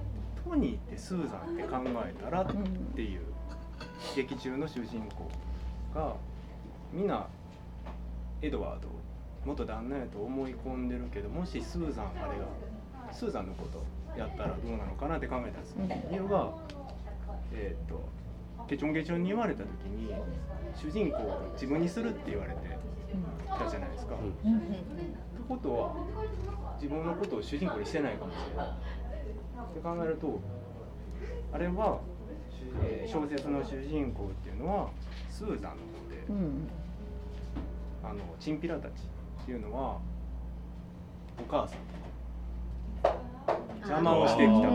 [0.48, 2.46] トニーってスーザンって考えたらっ
[2.94, 3.20] ていう
[4.14, 5.28] 劇中の主人公
[5.94, 6.14] が
[6.92, 7.26] みんな
[8.42, 8.88] エドワード
[9.44, 12.46] 元旦那やと思い込んでるけどもしスーザンあれが
[13.12, 13.82] スーザンのこと
[14.18, 15.78] やったらどうなのかなって考えたんですよ。
[16.10, 16.52] 理由が
[17.52, 18.02] えーっと
[18.68, 20.12] ケチョンケチョンに言われた時に
[20.76, 22.78] 主人公を自分にするって言われて
[23.58, 24.14] たじゃないですか。
[24.14, 24.22] って
[25.48, 25.94] ことは
[26.80, 28.66] 自分のことを主人公にしてないかもしれない。
[28.68, 30.40] って考えると
[31.52, 32.00] あれは、
[32.84, 34.88] えー小説の主人公っていうのは
[35.28, 36.22] スーザンの方で。
[38.04, 39.98] あのチンピラたちっていうのは
[41.38, 41.78] お母さん
[43.78, 44.68] 邪魔をしてきた。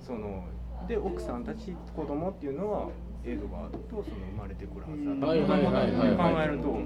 [0.00, 0.44] その
[0.88, 2.88] で奥さんたち子供っていうのは
[3.24, 5.26] エドワードとその生まれてくるはずだった。
[5.26, 6.34] はいはいはいはいはい。
[6.34, 6.78] 考えると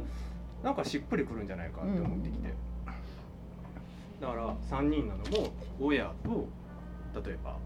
[0.64, 2.54] なんかしっくりくるんじゃないかって思ってきて。
[4.20, 5.48] だから3人なのも
[5.80, 6.46] 親と
[7.24, 7.56] 例えば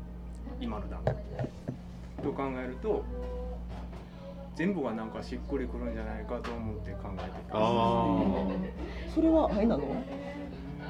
[0.61, 3.05] 今の旦那と考えると
[4.57, 9.13] 全部がなんかしっくりくるんじゃないかと思って考えてた。
[9.13, 9.85] それは愛なの？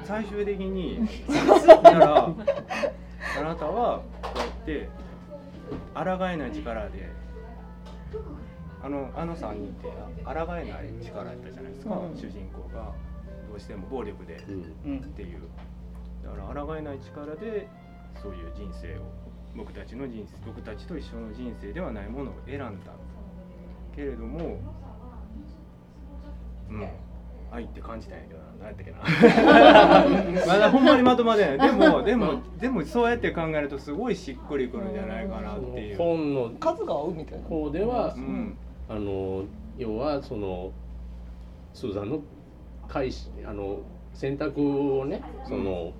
[0.03, 0.99] 最終的に
[1.83, 4.89] ならあなたはこうやって
[5.95, 7.09] 抗えない力で
[8.83, 9.87] あのあの3人って
[10.23, 12.15] 抗えない力やったじゃないですか、うん。
[12.15, 12.93] 主人公が。
[13.49, 15.39] どうしても暴力で、っていう。
[16.23, 17.67] だから抗えない力で
[18.21, 19.01] そういう人生を
[19.55, 22.91] 僕たちの人生僕たちと一緒の人生ではないものを選んだ
[23.95, 24.59] けれども
[26.69, 26.87] うん。
[27.51, 28.45] 愛って感じたんやけどな。
[28.59, 28.91] 何やったっけ
[30.33, 30.41] な。
[30.45, 31.69] まだほんまにまとまってない。
[31.69, 35.97] でも でもでもそうやって考えるとすごいしっくりくるんじゃないかなっていう。
[35.97, 37.45] 本の数が合うみたいな。
[37.45, 38.57] 方では、うん。
[38.89, 39.43] あの
[39.77, 40.71] 要はその
[41.73, 42.19] スーザンの
[42.87, 43.79] 開始あの
[44.13, 45.91] 選択をねその、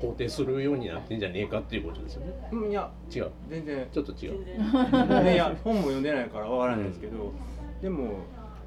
[0.00, 2.32] 肯定するようになってんじゃねえかっていうことですよね。
[2.52, 3.30] うんいや違う。
[3.48, 3.88] 全然。
[3.92, 5.32] ちょっと違う。
[5.32, 7.32] いや本も読んでないからわからないですけど、
[7.80, 8.18] でも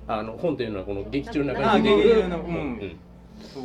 [0.07, 2.15] あの本というのはこの劇中のあ中に出てくる。
[2.15, 2.97] 劇中のうん。
[3.41, 3.59] そ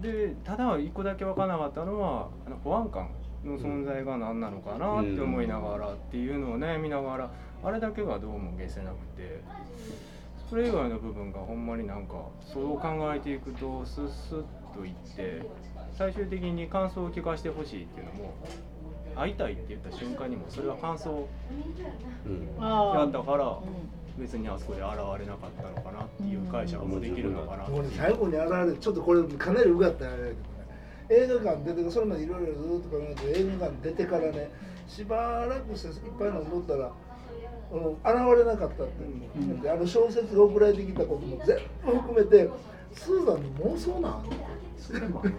[0.00, 0.02] う。
[0.02, 3.08] でただ一個だけ分からなかったのはあの保安官
[3.44, 7.30] の存在が何なのかなって思いながらっていうのを悩みながら
[7.64, 9.42] あれだけがどうも消せなくて。
[10.48, 15.42] それ以外の部分がほんまになんかそう考えていくとスッスッといって
[15.96, 18.34] 最終的に感想を聞かせてほしいっていうのも
[19.16, 21.26] 会いたいって言った瞬間にもそれは感想
[22.60, 23.58] やったから
[24.18, 27.82] 別にあそこで現れなかったのかなっていう解釈もできるのかなもう。
[27.82, 30.44] ね最後に現れてちょっとこれかなりうがったらあれだけどね
[31.08, 34.50] 映画館出てそれまでいろいろずっと考えて映画館出てからね
[34.86, 36.92] しばらくしていっぱい飲んどったら、
[37.72, 42.48] うん、現れなかったって、であの小説が送られてきたことも全部含めて
[42.92, 44.24] スーザンの妄想なん？
[44.78, 45.34] それもある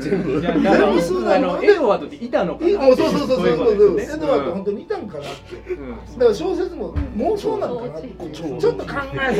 [0.00, 5.04] 全部じゃああのエドワードっていたのかなそうそうそうそうそうエドワード本当にいたん。
[5.08, 5.76] かなって
[6.12, 9.34] だから小説も妄想なのかなってちょっと考え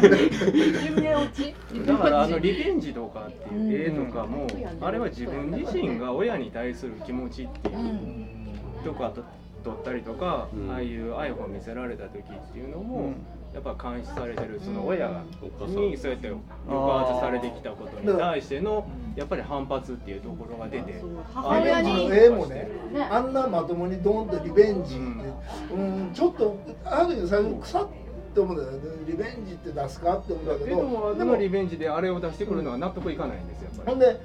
[0.00, 1.54] て夢落ち
[1.86, 4.46] だからあのリベンジとかっていう絵とかも、
[4.80, 9.12] あれは自分自身が親に対する気持ちっていうとか
[9.64, 13.14] 撮ったりとか、ああいう愛を見せられた時っていうのも、
[13.54, 16.28] やっぱ監視されてるその親にそうやって
[16.66, 21.00] 抑圧されてきたことに対してのやっぱり反発っていうところが出て
[21.32, 22.10] 母親に。
[22.12, 27.88] 絵もねねあんなまともにドーンとリベンジって、うん、ちょっとある時最初腐っ
[28.34, 33.90] て思うんだよねリベンジって出すかって思うんだけどでものリベンジであれを出してくるのは納得いかないんですよやっぱり。
[33.92, 34.20] ほんで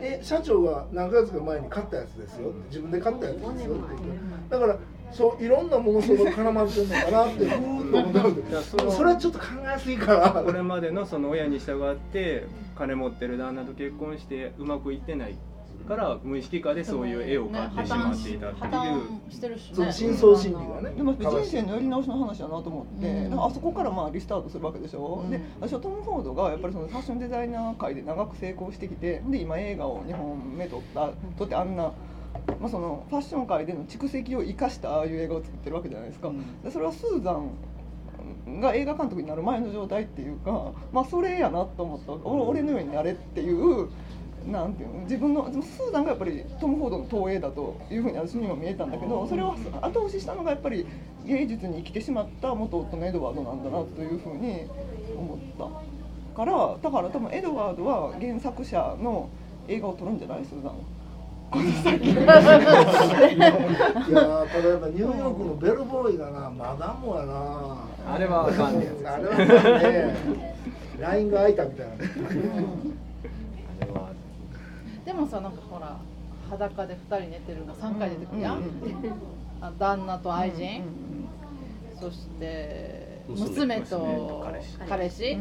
[0.00, 3.78] え社長が何ヶ月か前に買ったやつですよって自分で買ったやつですよって言って。
[4.50, 4.78] だから
[5.12, 9.44] そういろんな妄想が絡まってるのかなってふーっそれはちょっと考
[9.74, 15.36] えすぎからこれまでのその親に従って金持ってる旦那と結婚してうまくいってない
[15.88, 18.92] から無意識化でそういう絵を買ってしまっていたって破いう。
[19.30, 20.96] 綻してるしそのね深層心理がね。
[20.96, 23.44] でも人生のやり直しの話だなと思って、うん。
[23.44, 25.30] あそこからまあリスタートするわけでしょ、うん。
[25.30, 31.92] で私はトム・フォードがやっぱりそのファッションデザイナー界で長く成功してきてで今映画を2本目撮った撮ってあんな、
[32.60, 36.30] まあ、そのファッション界での蓄積を生かしたああいう映画を作ってるわけじゃないですか、
[36.64, 42.12] でそれはスーザンが映画監督になる前の状態っていうかまあそれやなと思った。
[42.28, 43.88] 俺俺のようになれっていう
[44.50, 50.86] なんていうの自分のスーザンがやっぱりトム・フォードの投影だというふうに私にも見えたんだけどそれを後押ししたのがやっぱり
[51.26, 54.64] 芸術に生きてしまった元夫のエドワードなんだなというふうに
[55.18, 55.38] 思っ
[56.32, 59.28] たからだから多分エドワードは原作者の
[59.66, 60.44] 映画を撮るんじゃない？
[60.44, 60.97] スーザンは。
[61.54, 67.78] いやーただやっぱニューヨークのベルボーイがなマダムやな
[68.14, 68.46] あれは。
[68.48, 69.32] あかんねあれは。
[69.32, 69.46] あかん
[69.92, 70.54] ね
[71.00, 72.00] ラインが開いたみたいなね
[73.80, 74.10] あれは。
[75.06, 75.96] でもさなんかほら
[76.50, 78.62] 裸で二人寝てるの3回出てくるやん、
[79.60, 80.82] あ旦那と愛人、
[81.98, 84.78] そして娘娘と彼氏。
[84.88, 85.38] 彼氏、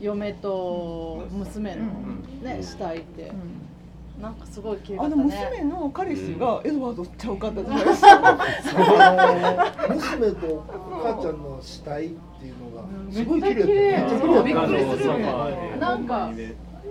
[0.00, 1.82] 嫁と娘の
[2.42, 2.62] ね、うん。
[2.62, 3.32] 死体って、
[4.20, 5.22] なんかすごい綺麗だあったね。
[5.22, 8.20] の娘の彼氏がエドワードちゃうかったじゃないですあ
[9.88, 10.64] の娘と
[11.02, 13.92] 母ちゃんの死体っていうのがすごい綺麗だっためっちゃ綺麗。
[13.92, 14.42] めっちゃ綺麗。
[14.44, 15.06] びっくりする。
[15.06, 16.30] よねなんか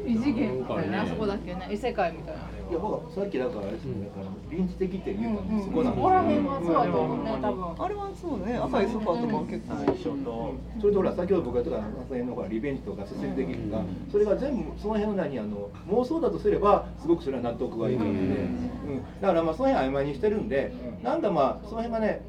[0.07, 1.67] 異次元みたいな、あそこだけね。
[1.71, 2.41] 異世界みたいな。
[2.69, 7.85] いやさっきだからあれですよねだから臨時的って言うたんですそこら辺はそうだと思うね、多分。
[7.85, 8.57] あれはそうね。
[8.57, 19.01] 赤いソファーとかは結構、最初とそれとほら先ほど僕が言ったあの辺のほらリベンジとか接戦的とか、それが全部その辺の何あの妄想だとすればすごくそれは納得がいくので、うん。
[19.19, 22.21] だからまあその辺曖昧にしてるんで、なんかまあその辺がね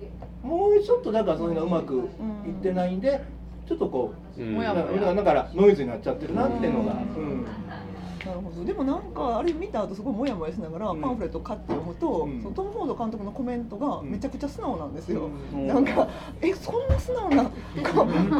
[0.42, 2.08] もうちょっとだからその辺がうまく
[2.48, 3.20] いってないんで
[3.68, 7.46] ちょっとこう、だからノイズになっちゃってるなっていうのが、うん
[8.30, 8.64] なるほど。
[8.64, 11.00] でもなんかあれ見た後すごいモヤモヤしながらうん。
[11.00, 12.42] パンフレットを買って読むと、うん。
[12.42, 15.66] そのトム・フォード監督のコメントがめちゃくちゃ素直なんですよ、うん。
[15.66, 16.08] なんか
[16.40, 17.52] えそんな素直なこ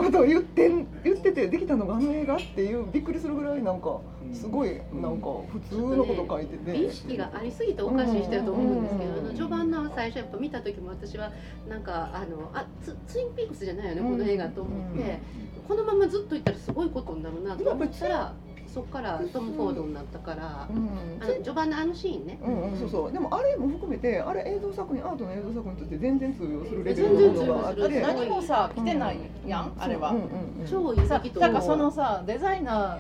[0.05, 4.01] ことを言ってん言っててできたのがあの映画っていうびっくりするぐらいなんか
[4.33, 9.19] すごいなんか普通のこと書いてて、美意識がありすぎておかしい人だと思うんですけど、うん。
[9.19, 11.33] あの序盤の最初やっぱ見た時も私は
[11.69, 15.19] なんかあのあツツインピークスじゃないよね、この映画と思って、
[15.67, 18.35] このままずっといったらすごいことになるなと思ったら
[18.73, 21.19] そこからトム・フォードになったから、うん。
[21.21, 23.13] あの序盤のあのシーンね、うんうん、そうそう。
[23.13, 27.81] でもあれも含めてあれ映像作品アートの映像作品として全然通用するレベルのものがあって。
[27.83, 28.21] 全然通用する。
[28.21, 30.11] 何もさ来てないやん、あれは。
[30.11, 30.23] うんうん
[30.61, 30.67] うん。
[30.71, 32.99] 超いいだからそのさデザイナ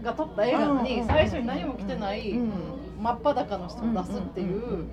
[0.00, 4.84] ーが撮った映画に最初に何も来てないうん真っ裸の人を出すっていう、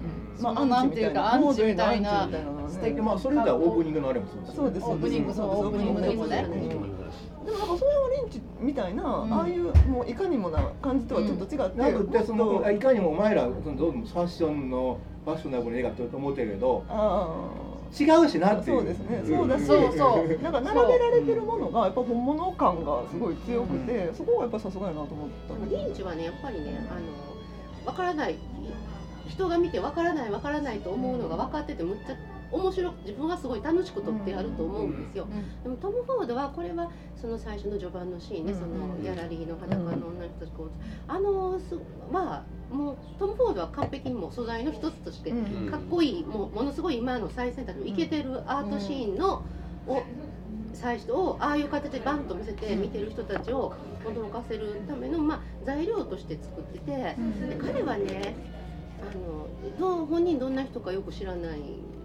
[0.41, 0.84] まあな。
[0.84, 2.30] んていうかアンチみたいな
[2.70, 6.56] 素敵でまあそれではオープニングのあれもそうですそうですオープニングそうオープニングでもねう。
[6.56, 9.34] んでもなんかそれはリンチみたいな、ん。
[9.34, 17.50] ああいうもういかにもな感じとはちょっと違って、なくてそもっとのいかにもお前らそのどうファッションのファッショナブルな映画って思ってるけどあ
[17.91, 18.78] 違うしなっていう。
[18.78, 20.43] あそうですね、そうだし、そうそう。
[20.43, 25.76] なんか並べられてるものがやっぱ本物感がすごい強くて、そこがやっぱさすがやなと思った。
[25.76, 27.37] リンチはねやっぱりねあの
[27.88, 28.36] 分からない。
[29.28, 32.15] 人が見て分からない分からないと思うのが分かっててむっちゃ
[32.50, 35.28] 面白く自分はすごい楽しく撮ってやると思うんですよ、
[35.63, 40.69] でもトム・フォードはこれはその最初の序盤のシーンね、そのギャラリーの裸の女の人たちこう
[41.10, 41.76] あのす
[42.12, 49.43] はもうトム・フォードは完璧にもう素材の一つとしてうんかっこいいもうものすごい今の最先端のイケてるアートシーンの
[49.88, 50.04] を
[50.74, 53.74] 最初をああいう形でバンと見せて見てる人たちを
[54.08, 57.16] 驚かせるための、まあ、材料として作っててで
[57.60, 58.36] 彼はね
[59.01, 59.47] あの
[59.80, 61.60] どう本人どんな人かよく知らない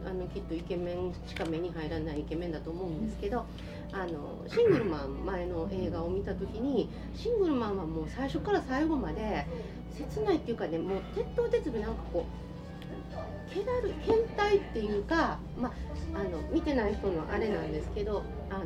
[0.05, 3.47] あのきっとイケメンしか目に入らないイケメンだと思うんですけど
[3.93, 9.47] あのシングルマン前の映画を見た時にシングルマンはもう最初から最後まで
[9.93, 18.65] 切ないっていうかねもう鉄頭鉄尾なんかこう気だる変態っていうか、まあ、あの見てない人のあれなんですけどあの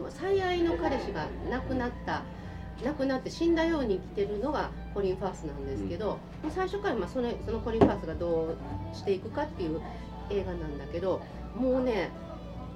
[0.00, 2.22] まあ最愛の彼氏が亡くなった
[2.84, 6.18] 亡くなって死んだように生きてるのがコリン・ファースなんですけど、も
[6.48, 8.56] う最初からまあそのそのコリン・ファースがど
[8.92, 9.80] うしていくかっていう
[10.30, 11.20] 映画なんだけど
[11.54, 12.10] もうね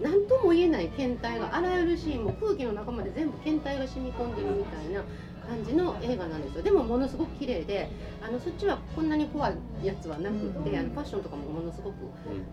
[0.01, 5.03] 何とも言えない検体があらゆるシーンも空気の中まで全部検体が染み込んでるみたいな
[5.47, 6.63] 感じの映画なんですよ。
[6.63, 7.89] でもものすごく綺麗で
[8.23, 11.95] あのそっちはこんなに怖いやつはなくってあのファッションとかもものすごく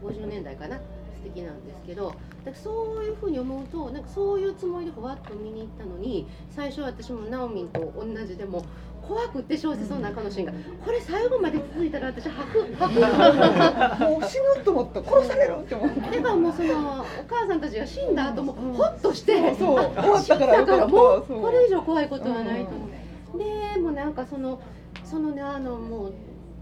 [0.03, 0.79] 50年代かな
[1.21, 8.65] 素敵なんですけどだそういうふうに思うとなんかそういうつもりでふわっと見に行ったのに最初私もナオミンと同じでも
[9.01, 10.51] 怖くって小説の中のシーンが
[10.85, 12.99] これ最後まで続いたら私吐く吐く。
[13.01, 21.21] もう死ぬと思った殺されるって思ってだからもうそのお母さんたちが死んだ後もホッとして、そうあ終わったからもう。
[21.23, 24.61] これ以上怖いことはないと思って、でもうなんかその
[25.03, 26.13] そのねあのもう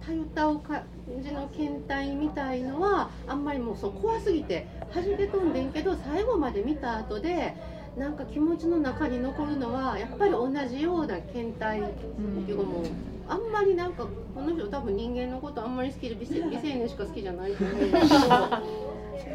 [0.03, 0.84] たゆたう感
[1.24, 3.43] じの検体みたいのはあん。
[3.43, 5.53] まりもうそう怖すぎて弾け飛ん。
[5.53, 5.72] でん。
[5.72, 7.55] けど最後まで見た後で
[7.97, 8.16] なん。
[8.16, 11.84] か気持ちの中に残るのはやっぱり同じような検体っ
[12.45, 12.84] ていうかもう
[13.28, 13.39] あん。
[13.51, 13.93] まりなん。
[13.93, 15.76] かこの人多分人間のことあん。
[15.76, 17.91] まり好きで美青未成年しか好きじゃないと思うん。
[17.91, 18.30] ですけど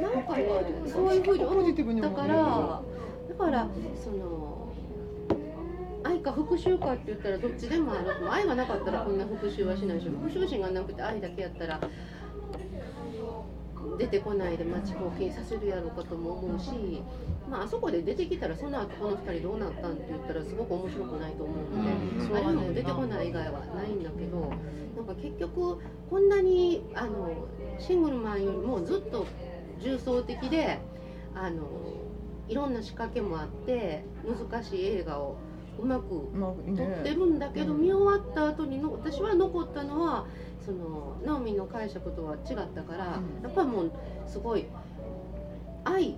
[0.00, 0.24] なん。
[0.24, 0.44] かね
[0.86, 2.82] そういうふうに思ったから
[3.28, 4.53] だからその
[6.24, 8.32] か復讐かって言ったらどっちでもある。
[8.32, 11.80] 愛がなかったらこんな復讐はしないし復讐心がなくて愛だけやったら
[13.98, 17.02] 出てこないで待ちぼうけさせるやろうかとも思うし、
[17.48, 24.52] まああそこで出てきたらその後この2人どうなったんって言ったらすごく面白くないと思うので、うんああいうのも出てこない以外はないんだけど
[24.96, 25.78] なんか結局
[26.10, 27.46] こんなにあの
[27.78, 29.26] シングルマンよりもずっと
[29.80, 30.80] 重層的で
[31.34, 31.68] あの
[32.48, 34.04] いろんな仕掛けもあって
[34.50, 35.36] 難しい映画を
[35.78, 36.30] うまく
[36.76, 40.26] 撮ってるんだけど、見終わった後にの私は残ったのは
[40.60, 43.92] そのナオミの解釈とは違ったから、やっぱりもう
[44.26, 44.66] すごい
[45.84, 46.16] 愛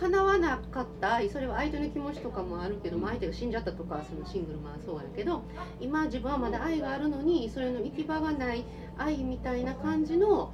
[0.00, 5.42] 叶わなかった愛それは相手の気持ちとかもあるけども相手が死んじゃったとかそのシングルマンはそうやけど
[5.80, 8.64] 今自分はまだ愛があるのにそれの行き場がない
[8.96, 10.52] 愛みたいな感じの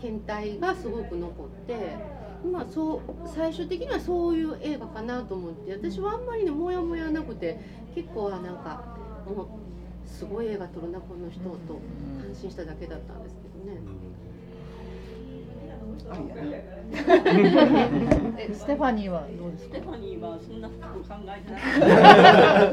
[0.00, 2.15] 検体がすごく残って。
[2.52, 7.58] まあ、そう最終的にはそういう映画かなと思って私はあんまりねモヤモヤなくて
[7.94, 9.48] 結構はなんかもう
[10.06, 11.50] すごい映画撮るなこの人と
[12.20, 13.80] 感心しただけだったんですけどね。
[18.38, 21.64] えステファニーはどうですステファニーはそんな深く考えてなく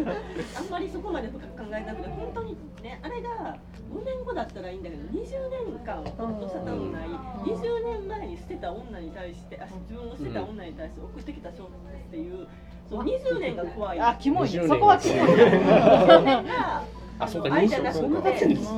[0.04, 0.12] て。
[0.56, 3.58] あんまりそこまで深く考えなくて本当にねあれが
[3.94, 7.08] 5年後だったらいいんだけど20年間ほっと沙汰のない。
[7.46, 12.48] 20年前に捨てた女に対してあ自分を捨てた女に対して送ってきた小説っていう
[12.90, 14.00] その20年が怖い。
[14.00, 14.60] あキモいね。
[14.60, 14.68] 20年。
[14.70, 16.84] そこはキモい20年が
[17.20, 18.70] あそうか愛じゃなくててんです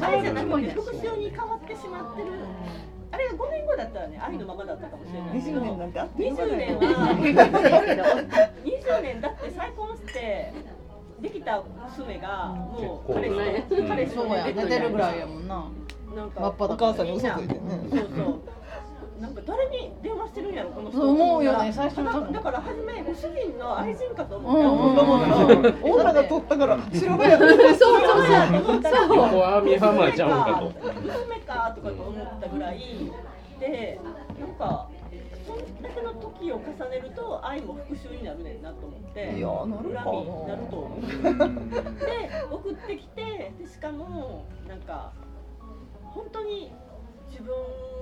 [0.00, 2.28] 愛じゃなくて復讐に変わってしまってる。
[3.10, 5.42] あれが5年後だったらね愛のままだったかもしれない。
[5.42, 7.08] けど20年なんてあっという間20だよ年は
[9.00, 10.52] 20年だって再婚して
[11.20, 11.62] できた
[11.96, 13.34] 娘がもう彼氏
[13.88, 15.64] 彼氏とそうや寝てるぐらいやもんな。
[16.14, 17.60] なんかお母さんに嘘ついてね。
[17.90, 18.40] そうそう。
[19.20, 20.98] なんか誰に電話してるんやろこの人。
[21.00, 21.72] そう思うよね。
[21.72, 21.96] 最初
[22.32, 24.64] だから初めご主人の愛人かと思うん。
[24.64, 25.82] うん。
[25.82, 27.96] 女が取ったから白バやそうそうそう
[28.70, 30.32] 思ったらここは網浜ちゃうん。
[30.44, 32.80] かと娘かとかと思ったぐらい
[33.58, 34.00] で
[34.40, 34.54] なん。
[34.54, 34.88] か
[35.82, 41.00] だけの時を重ねると愛も復讐になるねんなと思っていやなる恨みになると思う。
[41.00, 45.12] で送ってきてでしかもなんか
[46.14, 46.72] 本当に
[47.30, 47.54] 自分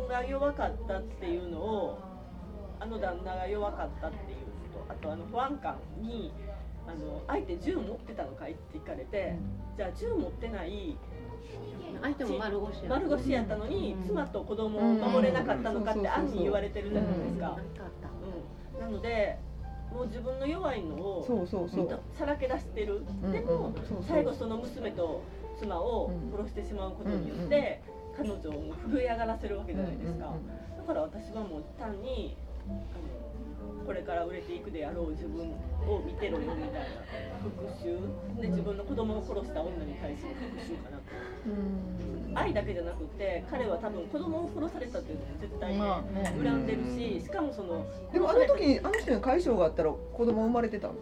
[0.09, 1.99] が弱かったっていうのを
[2.81, 4.39] あの旦那が弱かったっていう
[4.73, 6.33] ことあとあの保安官に
[6.87, 9.37] あの相手銃持ってたのかいって聞かれて、
[9.77, 10.97] じゃあ銃持ってない
[12.07, 17.59] 相手も丸腰や丸腰やったのに、妻と子供を守れなかったのかって暗に言われてるじゃないですか。
[18.77, 18.81] うん。
[18.81, 19.39] なので
[19.93, 22.01] もう自分の弱いのをそうそうそう。
[22.19, 23.33] さらけ出してる、うん。
[23.33, 24.05] でも、うんそうそう。
[24.07, 25.23] 最後その娘と
[25.59, 27.83] 妻を殺してしまうことによって、
[28.17, 28.41] 彼女を
[28.89, 30.33] 震え上がらせるわけじゃないですか、
[30.77, 32.37] だから私はもう単に
[32.69, 32.79] あの
[33.87, 35.47] これから売れていくであろう自分
[35.87, 36.89] を見てろよみたいな。
[37.43, 38.43] 復讐？
[38.43, 40.99] で自分の子供を殺した女に対する復讐かな。
[40.99, 42.41] と。
[42.41, 46.35] 愛だけじゃなくて彼は多分子供を殺されたっていうのも絶対ねまあね。
[46.43, 50.95] 恨んでるししかもそのでもあの時にあの人に解消があったら子供生まれてたの？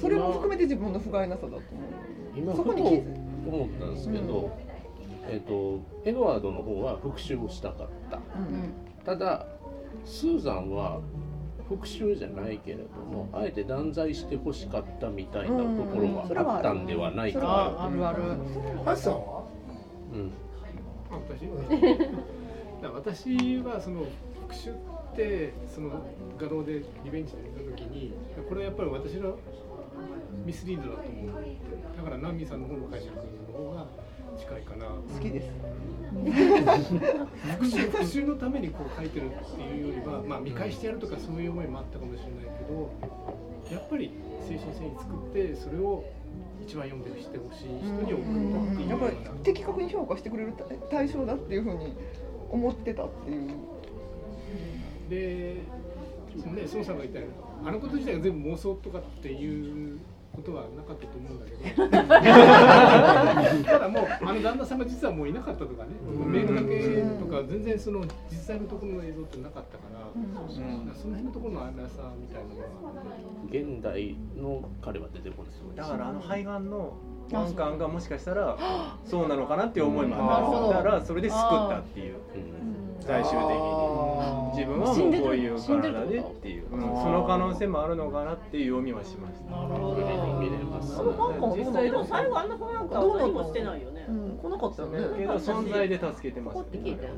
[0.00, 1.62] それも含めて自分の不甲斐なさだと思う。
[2.34, 4.50] 今そこに気づ思ったんですけど、
[5.28, 8.20] えっ、とエドワードの方は復讐をしたかった、
[9.04, 9.46] ただ
[10.04, 11.00] スーザンは
[11.76, 17.84] 復讐じゃないけれどもあえて断罪してほしかったみたいなところはあったんではないかな。
[17.84, 18.06] ある。
[18.06, 18.22] ある
[18.84, 19.44] ハチさんは？
[20.12, 20.32] うん。
[21.10, 21.48] 私？
[22.94, 24.00] 私はその
[24.48, 25.90] 復讐ってその
[26.38, 28.12] 画廊でリベンジで見た時に
[28.48, 29.36] これはやっぱり私の
[30.44, 31.30] ミスリードだと思う
[31.96, 33.22] だからナミさんの方の解釈の
[33.70, 33.86] 方が
[34.38, 34.86] 近いかな。
[34.86, 35.50] 好きです。
[37.58, 42.92] 復讐復讐のためにこう書いてるっていうよりはまあ見返してやるとかそういう思いもあったかもしれないけど
[43.72, 44.12] やっぱり
[44.46, 46.04] 精神性に作ってそれを
[46.60, 50.52] 一番読んで知ってほしい人に送ったっていうよやっぱり的確に評価してくれる
[50.90, 51.94] 対象だっていうふうに
[52.52, 53.50] 思ってたっていう。
[55.08, 55.56] で、
[56.40, 59.98] そのね、孫さんが言ったように、あのこと自体が全部妄想とかっていう
[60.32, 61.88] ことはなかったと思うんだけど、
[63.64, 65.90] ただもう、あの旦那さんが実はもういなかったとかね、
[66.26, 70.06] メールだけとか、全然その実際のところの映像ってなかったから、
[70.94, 72.66] その辺のところの曖昧さみたいなのは。
[73.52, 76.94] 現代の彼は出てこないだからあの肺がんの
[77.30, 78.56] ワンカンがもしかしたら
[79.04, 82.16] そうなのかなっていう思いもあったからそれで救ったっていう
[83.06, 83.82] 最終的に
[84.54, 86.70] 自分はもうこういう体でっていう。
[86.70, 86.80] うん。
[86.80, 89.56] その可能性もあるのかなっていう読みはしました。
[90.38, 94.06] 見れますあのファンカンはどう実なの際でも最後あんな不安感は何もしてないよね。
[94.08, 94.38] うん。
[94.38, 96.56] 来なかったよねけど存在で助けてます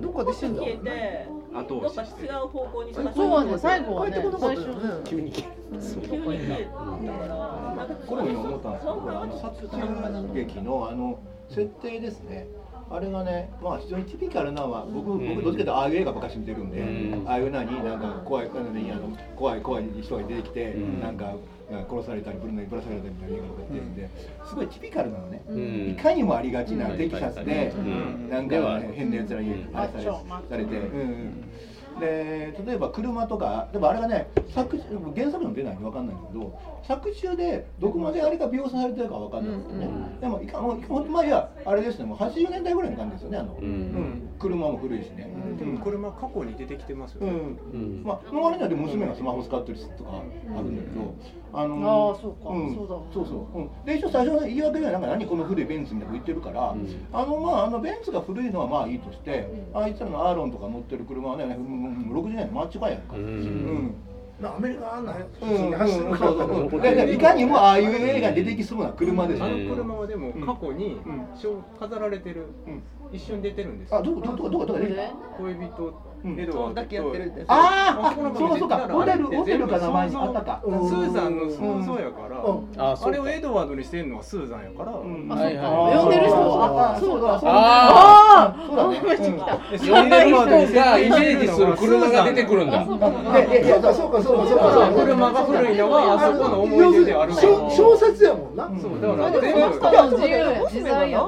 [0.00, 5.02] どっかで死んだ消えて、後どっか違う方向にしまそうはね最後はね帰ってこなかったよね。
[5.04, 5.32] 急に。
[5.32, 5.44] 消
[6.02, 6.24] 急に。
[6.24, 11.18] 消えたこれも今思ったんですけど殺虫劇のあの
[11.48, 12.46] 設定ですね
[12.90, 17.28] あれがね、まあ非常にティピカルなのは僕僕どっちかというとああいう映画ばっかり見てるんで、うん。
[17.28, 21.00] ああいうなになんか怖いなのにあの怖い怖い人が出てきて、うん。
[21.00, 21.34] なんか
[21.88, 23.94] 殺されたりぶるのにぶら下げられたりみたいな映画とかやってるん。
[23.96, 24.10] で、
[24.46, 25.90] すごいティピカルなのね、うん。
[25.90, 28.28] いかにもありがちなテキサスで、うん。
[28.28, 29.66] なんか、ね、変なやつらに
[30.48, 31.00] されて、うん。
[31.00, 31.44] うん
[31.98, 34.78] で例えば車とかでもあれがね作
[35.14, 36.52] 原作にも出ないんで分かんないんだけど
[36.86, 43.66] 作中でどこまであれが描写されてるか分かんないんですよね、でもいかもういやあれですねもう80年代ぐらいの感じですよねあの、うん。
[43.66, 45.26] うん車も古いしね、
[45.58, 47.32] でも車過去に出てきてますよね。
[47.32, 47.36] うん。
[47.72, 48.02] うん。
[48.04, 50.22] まあ、周りにはでも娘がスマホ使ってる人とか
[50.54, 51.14] あるんだけど、
[51.56, 52.52] あのああそうか。
[52.52, 52.74] ん。
[52.74, 57.06] そうだそうそう、うん、で一応最初の言い訳ではなんか何この古いベンツみたいなこと言ってるから、うん。
[57.12, 63.26] あのまああのベンツが古いのはまあいいとして、あいつらのアーロンとか乗ってる車はね、うんうん60年マッチバイやんか、ううん。
[63.26, 63.94] ん
[64.40, 65.20] なアメリカあんなうん。
[65.20, 65.28] うん。
[65.30, 66.10] 普通に走るそ
[66.66, 66.80] う。
[66.80, 70.98] からいかにもああいう映画に出てきそうな車ですあよ、の車はでも過去に
[71.78, 72.82] 飾られてるうん。
[73.12, 73.98] 一緒に出てるんですよ。
[73.98, 75.94] あどこどこどこどこどこで恋人うん
[76.38, 76.74] エドワードと。
[76.74, 77.34] だけやってるん。
[77.34, 78.76] ですあーあこのそうそうか。
[78.90, 80.60] ホテルホテルか名前にあったか。
[80.64, 82.68] スーザンの想像やから、うん。
[82.76, 90.28] あれをエドワードにしてるのはスーザンやから、呼んでる人ああそうだそうだあそうだね、うんで呼んでる
[90.66, 92.84] 人がイメージする車が出てくるんだ。
[92.84, 93.94] でいやそうか。
[93.94, 95.04] そうかそうかそうかそうか。
[95.04, 98.70] 車が古いのがあそこの思い出であるから小小説やもんな。
[98.80, 99.74] そうだから全でも部
[100.16, 101.20] 自由自在や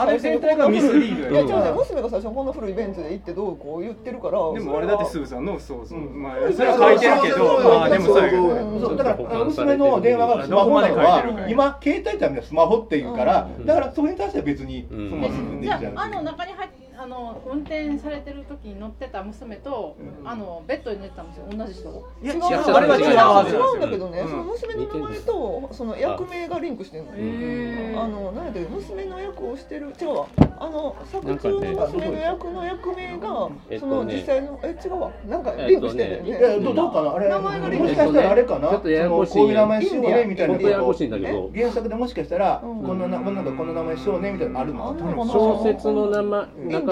[0.00, 6.22] あれ全体がミスリードやいやちょっと待って娘が最初こんな古いベンツで行ってどうこう言ってるからでもあれだってスうーザンのそうそう、うん。
[6.22, 13.66] まあそれは書いてるけどまあでもそうだから娘の電話がスマホなのは今携帯ってスマホっていうから、うん。
[13.66, 15.10] だからそれに対しては別にそうん。
[15.10, 16.70] のまま進んでいじゃああの中に入っ
[17.02, 21.88] あの運転されてる時に乗ってた娘と、あのベッドに寝てた娘同じ人。
[22.22, 23.80] いや違うあれは違う違うん。
[23.80, 24.28] だけどね、うん。
[24.28, 27.12] その娘の名前とその役名がリンクしてるの。
[27.16, 29.94] へあの何やったっけ娘の役をしてる。
[29.98, 30.26] 違うわ。
[30.58, 33.90] あの作中の娘の役の役名が、えっとね。
[33.90, 35.10] その実際のえ違うわ。
[35.26, 36.58] なんかリンクしてるんだよね。
[36.58, 40.24] いやどどうかなあれ名前がリンクもしかしたらあれかな、ちょっとややこしいこういう名前しようね。
[40.26, 43.34] みたいなこしいんだけど原作でもしかしたら、うんこんななこん。
[43.34, 46.46] なこんな名前しようねみたいなのあるの小説の名前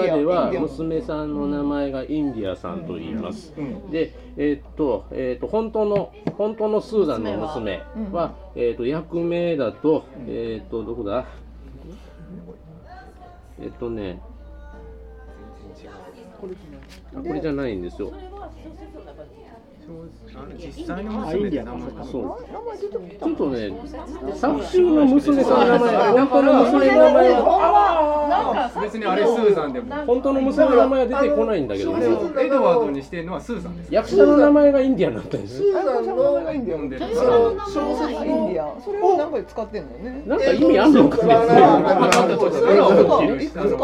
[0.07, 3.53] 中では娘さんの名前がインディアさんと言います。
[3.57, 3.91] うん。
[3.91, 7.81] で、えーっと、えーっと、本当の、本当のスーザンの娘
[8.11, 11.25] は、えーっと、役名だと、えーっと、どこだ？
[13.59, 14.21] えーっとね。
[17.13, 18.13] あこれじゃないんですよ
[20.57, 22.37] 実際の娘って名前そう。
[23.19, 23.71] ちょっとね、
[24.35, 35.63] 作中の娘さんの名前、本当の娘の名前は、なんか別にあれスーザンでも本当の娘の名前は出てこないんだけどあれをエドワードにしてるのはスーザンです役者の名前がインディアンだったんですス。
[35.63, 36.77] ーザンの名前がいいんだよ。
[36.77, 37.05] 読んで小
[37.97, 40.23] 説インディアンそれをなんかで使ってんのよね。
[40.27, 41.33] なんか意味あんのかね。
[41.33, 41.37] い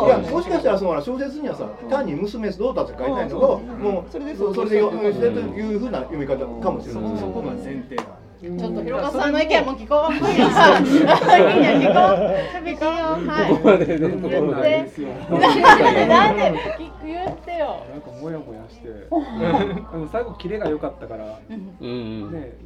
[0.10, 10.14] やもしかしたらその小説にはさ単に娘どうだって書いてないのをもうそれでそれでよそれというふうな読み方かもしれないそこが前提なんでちょっと広川さんの意見も聞こう。
[10.14, 12.68] いいや聞こう。
[12.68, 13.28] 聞こう。
[13.28, 13.50] はい。
[13.50, 16.06] ここまでのところで言って。
[16.06, 17.86] なんで聞く言ってよ。
[17.90, 21.58] なんかモヤモヤして、でも最後キレが良かったから、ね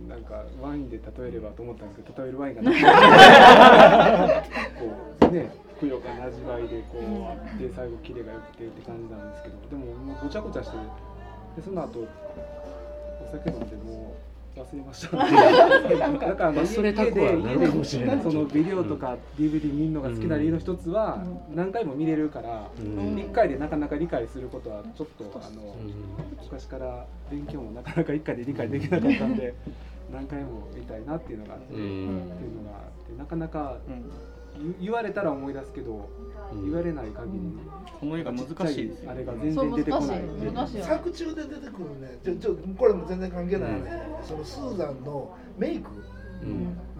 [0.08, 2.84] なんかワインで例えればと思ったんですけど例えるワインがなくて
[4.80, 10.78] こうねふくよかな味わいでこうあって最後キレが良くてって感じなんですけどでももうごちゃごちゃして
[11.56, 12.08] でその後
[13.22, 14.16] お酒飲んでも
[14.56, 15.18] う忘れました。
[15.18, 18.16] だからあの忘れたくはなるかもしれない。
[18.18, 23.18] 家でそのビデオとか DVD 見るのが好きな理由の一つは何回も見れるからうん。
[23.18, 25.76] 一回でなかなか理解することはちょっとあの
[26.44, 29.54] 昔から勉強もなかなか一回で理解できなかったんで
[30.12, 33.78] 何回も見たいなっていうのがあってっていうのがあってなかなか
[34.60, 36.10] 言言われたら思い出すけど
[36.64, 37.40] 言われない限り
[38.00, 38.52] この映画難し
[38.82, 39.12] いですよ。
[39.12, 40.22] あれが全然出てこない。
[40.82, 42.18] 作中で出てくるね。
[42.24, 43.82] ちょちょこれも全然関係ないね、
[44.26, 45.90] そのスーザンのメイク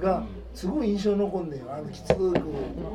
[0.02, 1.68] がすごい印象に残んねんよ。
[1.74, 2.34] あのきつく。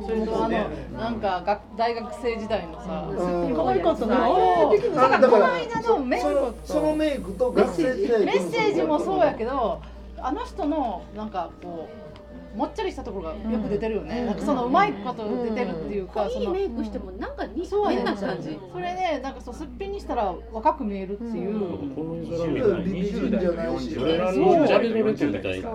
[0.05, 3.55] それとあのなんか学大学生時代のさ、うん。
[3.55, 4.25] 可愛かったな。
[4.25, 6.27] あだからだからこの間のメイク。
[6.29, 9.81] とそのメイクと学生時代メッセージもそうやけど、
[10.19, 12.04] あの人のなんかこう。
[12.55, 14.19] もっちゃりしたところがよく出てるよね。
[14.21, 14.25] うん。
[14.27, 18.59] なんかそのうまいこと出てるっていうか、そのいいメイクしてもなんかにそう変な感じ。
[18.71, 21.59] それね、なんかそうすっぴんにしたら若く見えるっていう。
[21.95, 25.69] この絵柄みたいに20代じゃないし俺らのジャリドレッドみたいな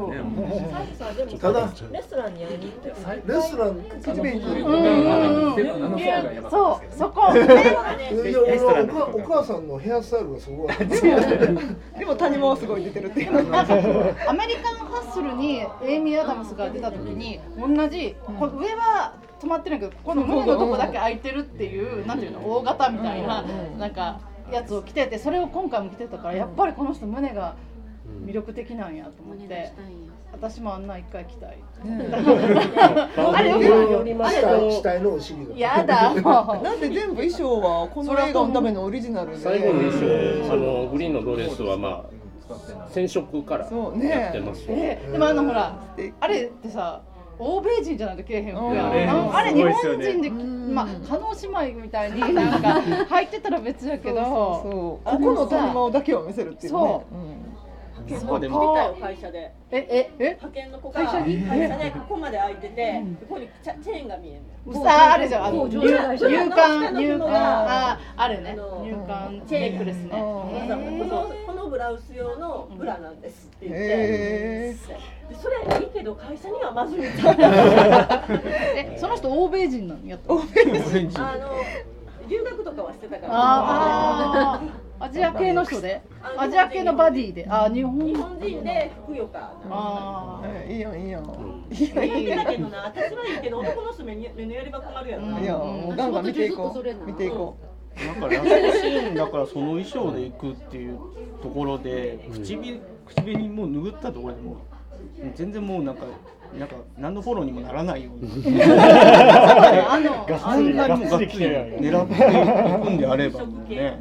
[0.96, 4.54] さでもただレストランに会いに行ったよレストラン口弁うん。
[4.54, 7.32] うんうんいやそう、そこ。
[7.34, 10.68] ねいや俺はお母お母さんのヘアスタイルがすごい。
[11.98, 13.30] でも谷間はすごい出てるっていう。
[13.54, 23.42] アメリカンハッスルにエイミー・アダムスが出た時に同じこれ上は止まってないけどこの胸のとこだけ開いてるっていうなんていうの大型みたいな
[23.78, 24.20] なんか
[24.52, 27.56] やつを着ててそれを今回も着てたからやっぱりこの人胸が
[28.24, 29.72] 魅力的なんやと思って
[30.32, 31.58] 私もあんな一回着たい。
[31.82, 35.56] あれよくあれ死体のお尻が。
[35.56, 36.14] やだ。
[36.62, 39.36] なんで全部衣装はこの映画のためのオリジナルで。
[39.38, 40.52] 最後の衣装。
[40.52, 42.19] あのグリーンのドレスはまあ
[42.94, 45.74] 染色からやってますえでもあのほら
[46.20, 47.00] あれってさ
[47.38, 48.92] 欧米人じゃないとけえへん服やん。
[48.92, 56.78] うんああれ日本人でまあ叶姉妹みたいになんか入ってたら別やけどそうここの谷間だけを見せるっていうね。
[56.78, 57.49] そう
[58.06, 60.28] 派遣の子見たよ会社でえええ？
[60.34, 61.42] 派遣の子が会社に？
[61.42, 65.44] 会社でここまで開いててここにチェーンが見えるのさああれじゃん。
[65.46, 66.16] あの入管
[66.94, 68.54] 入管ああるね。
[68.54, 70.10] 入管ネックレスね。
[70.10, 74.76] このこのブラウス用のブラなんですって言って、
[75.40, 78.24] それいいけど会社にはまずいみたいな
[78.76, 80.06] えその人欧米人なの？
[80.06, 80.42] やったあの
[82.28, 83.32] 留学とかはしてたから。
[83.32, 84.60] ああ
[85.00, 86.02] アジア系の人で？
[86.36, 87.46] アジア系のバディで？
[87.48, 88.38] あ日本日本。
[88.38, 91.24] 人でふくよかあいいやんいいやん。
[91.70, 95.40] いいだけどな私はいいけど男の人目に目のやりば困るやろな。
[95.40, 97.06] いやもうガンガン見ていこう。
[97.06, 97.56] 見ていこ
[97.96, 100.98] なんかラストシーンだからその衣装で行くっていう
[101.42, 104.56] ところで唇唇もう拭ったところでもう
[105.34, 106.04] 全然もうなんか
[106.58, 108.74] なんか何のフォローにもならないような
[109.94, 110.76] あのあん。
[110.76, 113.98] なにもがっつり狙っていくんであればね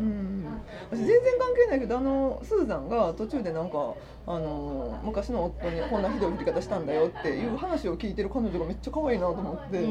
[0.91, 3.93] 全然関係ないけどあのスーザンが途中でなんか
[4.27, 9.83] あの昔の夫にこんなひどい振り方したんだよっていう話を聞いてる彼女がめっちゃ可愛いなと思って、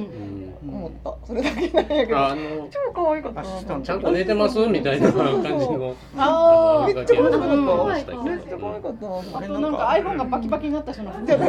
[0.63, 1.27] 思った。
[1.27, 3.43] それだけなんやけどあの超可愛かった。
[3.43, 9.07] なちゃんと寝てますみたいな感じのあめっちゃ可愛かった、うんめっちゃ可愛かった。
[9.09, 9.79] なあとなんか。
[9.89, 11.47] iPhone がバキバキになった人の服連想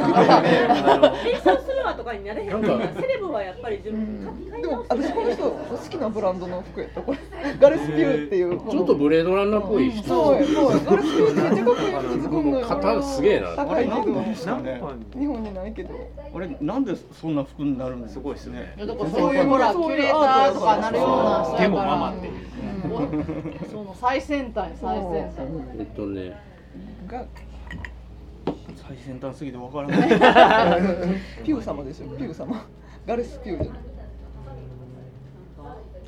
[1.62, 2.50] するわとかになれへん。
[2.50, 2.68] か。
[2.68, 7.02] らセレブはやっぱり自分でも私この人好きなブランドの服やった。
[7.02, 7.20] これ
[7.60, 10.08] ガレスピューっていうちょっとブレードランナーっぽい人。
[10.08, 10.80] そうやそうや。
[10.80, 13.50] ガレスピューってめっちゃかっこいい肩すげえな。
[13.58, 14.82] あれなんでですかね。
[15.18, 15.90] 日本にないけど。
[16.36, 18.74] あれなんでそんな服になるんですごいですね。
[18.78, 21.60] いやだからそういうほらキュレーターとかなるような人やから。
[21.62, 22.34] でもママっていう。
[22.34, 22.40] うん
[23.70, 25.48] その最先端最先端。
[25.80, 26.40] えっとね。
[27.08, 27.26] が。
[28.76, 30.10] 最先端すぎてわからない。
[31.44, 32.66] ピュー様でしょピュー様。
[33.06, 33.82] ガレスピューじゃない。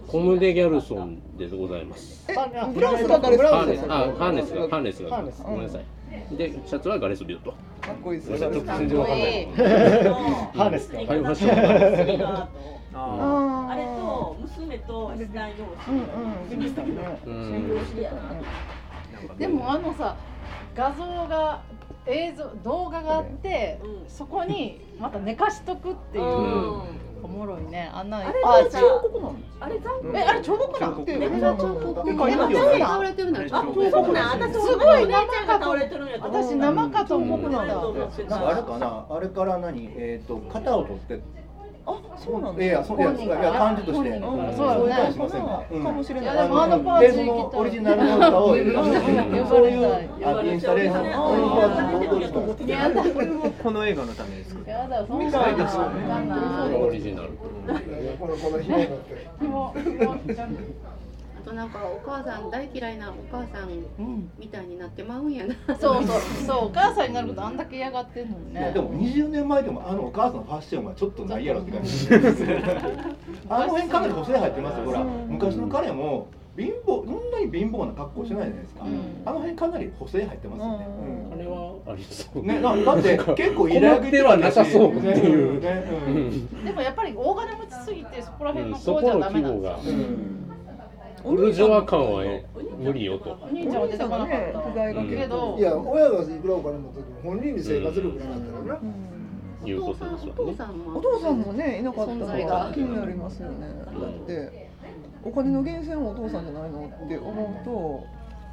[0.07, 2.25] コムデ・ギャルソンでございます。
[2.29, 4.09] えフランスがガレスピュハーネスーじゃない。
[4.09, 4.61] あハーネスが。
[4.69, 5.23] ハーネスが。
[5.43, 6.00] ごめんなさい
[6.31, 9.45] でシャツはガレスビュートかっこいいですごめんなさいちょっとかっ全然わかんない。
[9.45, 10.97] ハーネスか。
[10.97, 12.49] ファイブファッションあ
[12.93, 15.17] ああれと娘との
[19.37, 20.15] でもあのさ
[20.75, 21.63] 画像が
[22.07, 26.23] 映像動画があって、そこにまた寝かしとくっていう、
[27.23, 27.91] おもろいね。
[27.93, 29.35] あんなあれあ彫刻なの？
[29.59, 32.09] あれ残えあれ彫刻なんってめっちゃ彫刻。
[32.09, 37.51] ええ書いてあるよね倒れてるのは彫刻なん私すごいお姉ちゃんが倒れてるんやと私生かと思ってた。
[37.51, 38.39] なん。
[38.39, 39.05] かあれかな？
[39.09, 39.89] あれから何？
[39.95, 41.21] えっ、と型を取って
[41.85, 42.63] あそうなんだ。
[42.63, 44.09] いやそういやいや感じとして。
[44.11, 45.83] そういう感じしませんか、うん。
[45.83, 46.37] かもしれない。
[46.37, 49.85] あのパーのオリジナルの歌をそういう
[50.23, 51.17] あインスタレーションあ
[53.63, 54.71] この映画のために作った。
[54.71, 55.05] やだ。
[55.07, 55.41] そんな
[56.77, 57.29] オリジナル
[58.19, 60.15] このこの紐になって紐紐
[61.41, 63.69] あとなんかお母さん大嫌いなお母さん
[64.37, 65.55] みたいになってまうんやな。
[65.75, 66.65] そうそうそう。
[66.67, 68.71] お母さんになることあんだけ嫌がってんのにね。
[68.71, 72.07] でも20年前でもあのお母さんのファッションはちょっとないやろって感じ。
[73.49, 74.85] あの辺かなり個性入ってますよ。
[74.85, 76.27] ほら昔の彼も
[76.57, 78.85] 貧乏そんなに貧乏な格好してないじゃないですか、
[79.25, 80.87] あの辺かなり補正入ってますよね、
[81.33, 82.45] あれはありそう。
[82.45, 86.65] ねなだって 結構入れ上げではなさそうっていう、ねうん。
[86.65, 89.95] でもやっぱり大金持ちすぎてそこら辺のそ子じゃダメなん模ですよ
[91.23, 92.23] が、ブルジョワ感は
[92.77, 93.37] 無理よと。
[93.41, 94.59] お兄ちゃんは出てこなかった。
[94.59, 98.81] 不在がけどいや親がいくらお金持ってても本人に生活力なかったらな、
[99.67, 100.33] いうことですわね。
[100.95, 101.53] お父さんも。
[101.53, 103.67] ねいなかったから気になりますよね。
[103.99, 104.69] だって
[105.23, 108.03] お金の源泉はお父さんじゃないのって思うと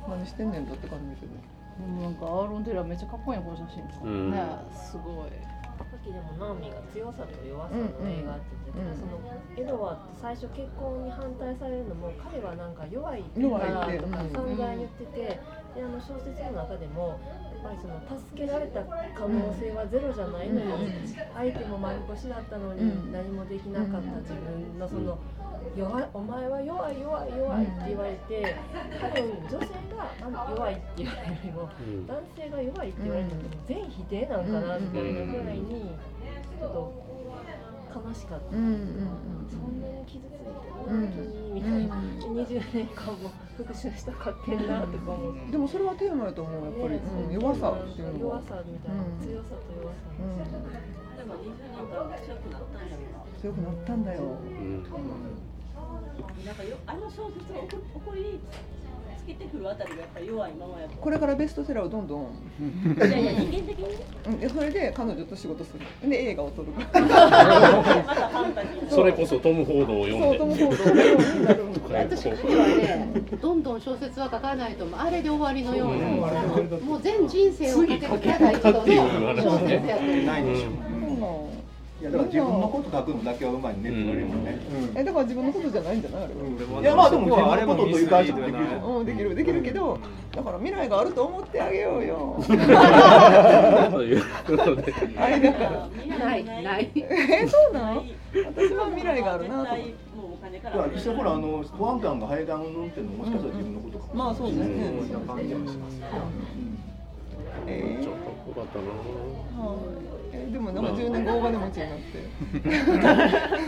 [0.08, 1.34] 何してんねんだって感じですよね。
[1.80, 2.02] うん。
[2.02, 3.64] なんかアーロン・テラーめっちゃかっこいいなこの写
[4.02, 4.30] 真、うん。
[4.32, 4.42] ね
[4.72, 5.30] すごい。
[5.32, 5.57] さ
[5.99, 9.18] っきでもナオミが強さと弱さの映画って言ってた、その
[9.57, 15.40] エドワード最初結婚に反対されるのも彼はなんか弱いからとか散々言ってて、
[15.74, 17.18] であの小説の中でも
[17.62, 20.92] ぱりその助けられた可能性はゼロじゃないのに、
[21.34, 25.18] 相手も丸腰だったのに何もできなかった自分のその
[25.76, 28.56] 弱いお前は弱い弱い弱いって言われて
[29.00, 32.06] 多分女性が弱いって言われるよりも、うん。
[32.06, 35.90] 男性が弱いって言われるのって全否定なんかなっていうぐらいに
[36.59, 37.07] ちょっと
[38.05, 45.53] 悲しかった、うんうんそんなに傷ついてうんみたいな、20年間も復讐したかってんなとか思って。
[45.53, 48.36] でもそれはテーマやと思うやっぱり、うん、弱さっていうのは。
[48.36, 49.18] 弱さみたいな、うん。
[49.20, 50.09] 強さと弱さ。
[50.16, 50.38] うん。
[51.16, 53.09] でも20年間強くなったんやろ
[53.40, 54.82] 強くなったんだよ、うん。
[56.44, 58.88] なんかよあの小説を起こりつ
[59.28, 60.96] けてくるあたりがやっぱり弱いままやと。
[60.96, 62.22] これからベストセラーをどんどん。
[62.96, 63.88] いやいや人間的に？
[63.88, 63.94] ね
[64.26, 64.40] うん。
[64.40, 66.08] でそれで彼女と仕事する。
[66.08, 66.68] で映画を撮る。
[68.88, 69.38] それこそ。
[69.38, 70.28] トム・フォードを読んで。
[70.28, 71.68] そうトム・フォードを
[71.98, 72.40] 私はね、
[73.40, 76.04] どんどん小説は書かないともうあれで終わりのような、
[76.78, 78.84] もう全人生をかけてただ一度の小
[79.66, 80.16] 説やと思う。
[80.24, 80.97] ないでしょうん
[82.01, 84.61] いやだから自分のこと書くのだけはうまいねって言われるもんね、
[84.94, 89.05] えだから自分のことじゃないんじゃないあれは、いやまあでも自分のことという感じもできるじゃんうん。
[89.05, 89.99] できるできるけど
[90.30, 92.36] だから未来があると思ってあげようよ。
[92.46, 92.53] と
[94.05, 94.94] いうことで。
[95.18, 95.88] あれだから
[96.18, 96.44] ない。
[96.44, 96.92] ない。
[96.94, 98.09] えそうなん
[98.46, 99.82] 私は未来があるなと思って。
[100.14, 104.24] もうお金かだからら実際ほらあの保安官が階段を乗ってるのももしかしたら自分のことかもしれない。
[104.24, 105.96] まあそうですねんな感じはします。
[107.66, 108.86] えーちょっとよかったな。
[109.59, 110.07] はいえ
[110.53, 112.18] でもなんか10年後大金持ちになって。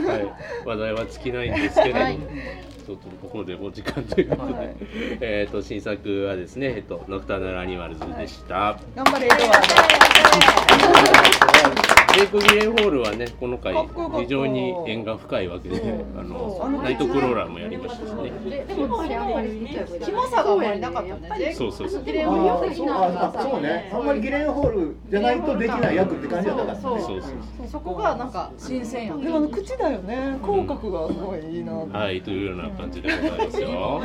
[0.09, 2.19] はい、話題は尽きないんですけれども、はい。
[2.19, 4.77] ちょっとここでお時間ということで、はい。
[5.21, 8.79] えっ、と新作はですね、えっとノクターナルアニマルズでした。
[8.97, 9.27] 頑張れ。
[9.27, 13.75] エドワェイク・ギレンホールはね、この回
[14.21, 18.31] 非常に縁が深いわけで、あのナイトクローラーもやりましたしね。
[18.49, 19.69] ででもやっぱり
[20.05, 22.05] キモさがあんまりなかったねそうそうそう。
[22.05, 23.91] 綺麗あをーそうああそうね。
[23.93, 26.75] あんまりギレンホールじゃないとできない役って感じだったから。
[26.75, 27.69] ねそうそうそう。
[27.69, 30.39] そこがなんか新鮮やでもあの口だよね。
[30.43, 31.73] 口角がすごいいいな。
[31.73, 34.03] はい、というような感じでございますよ。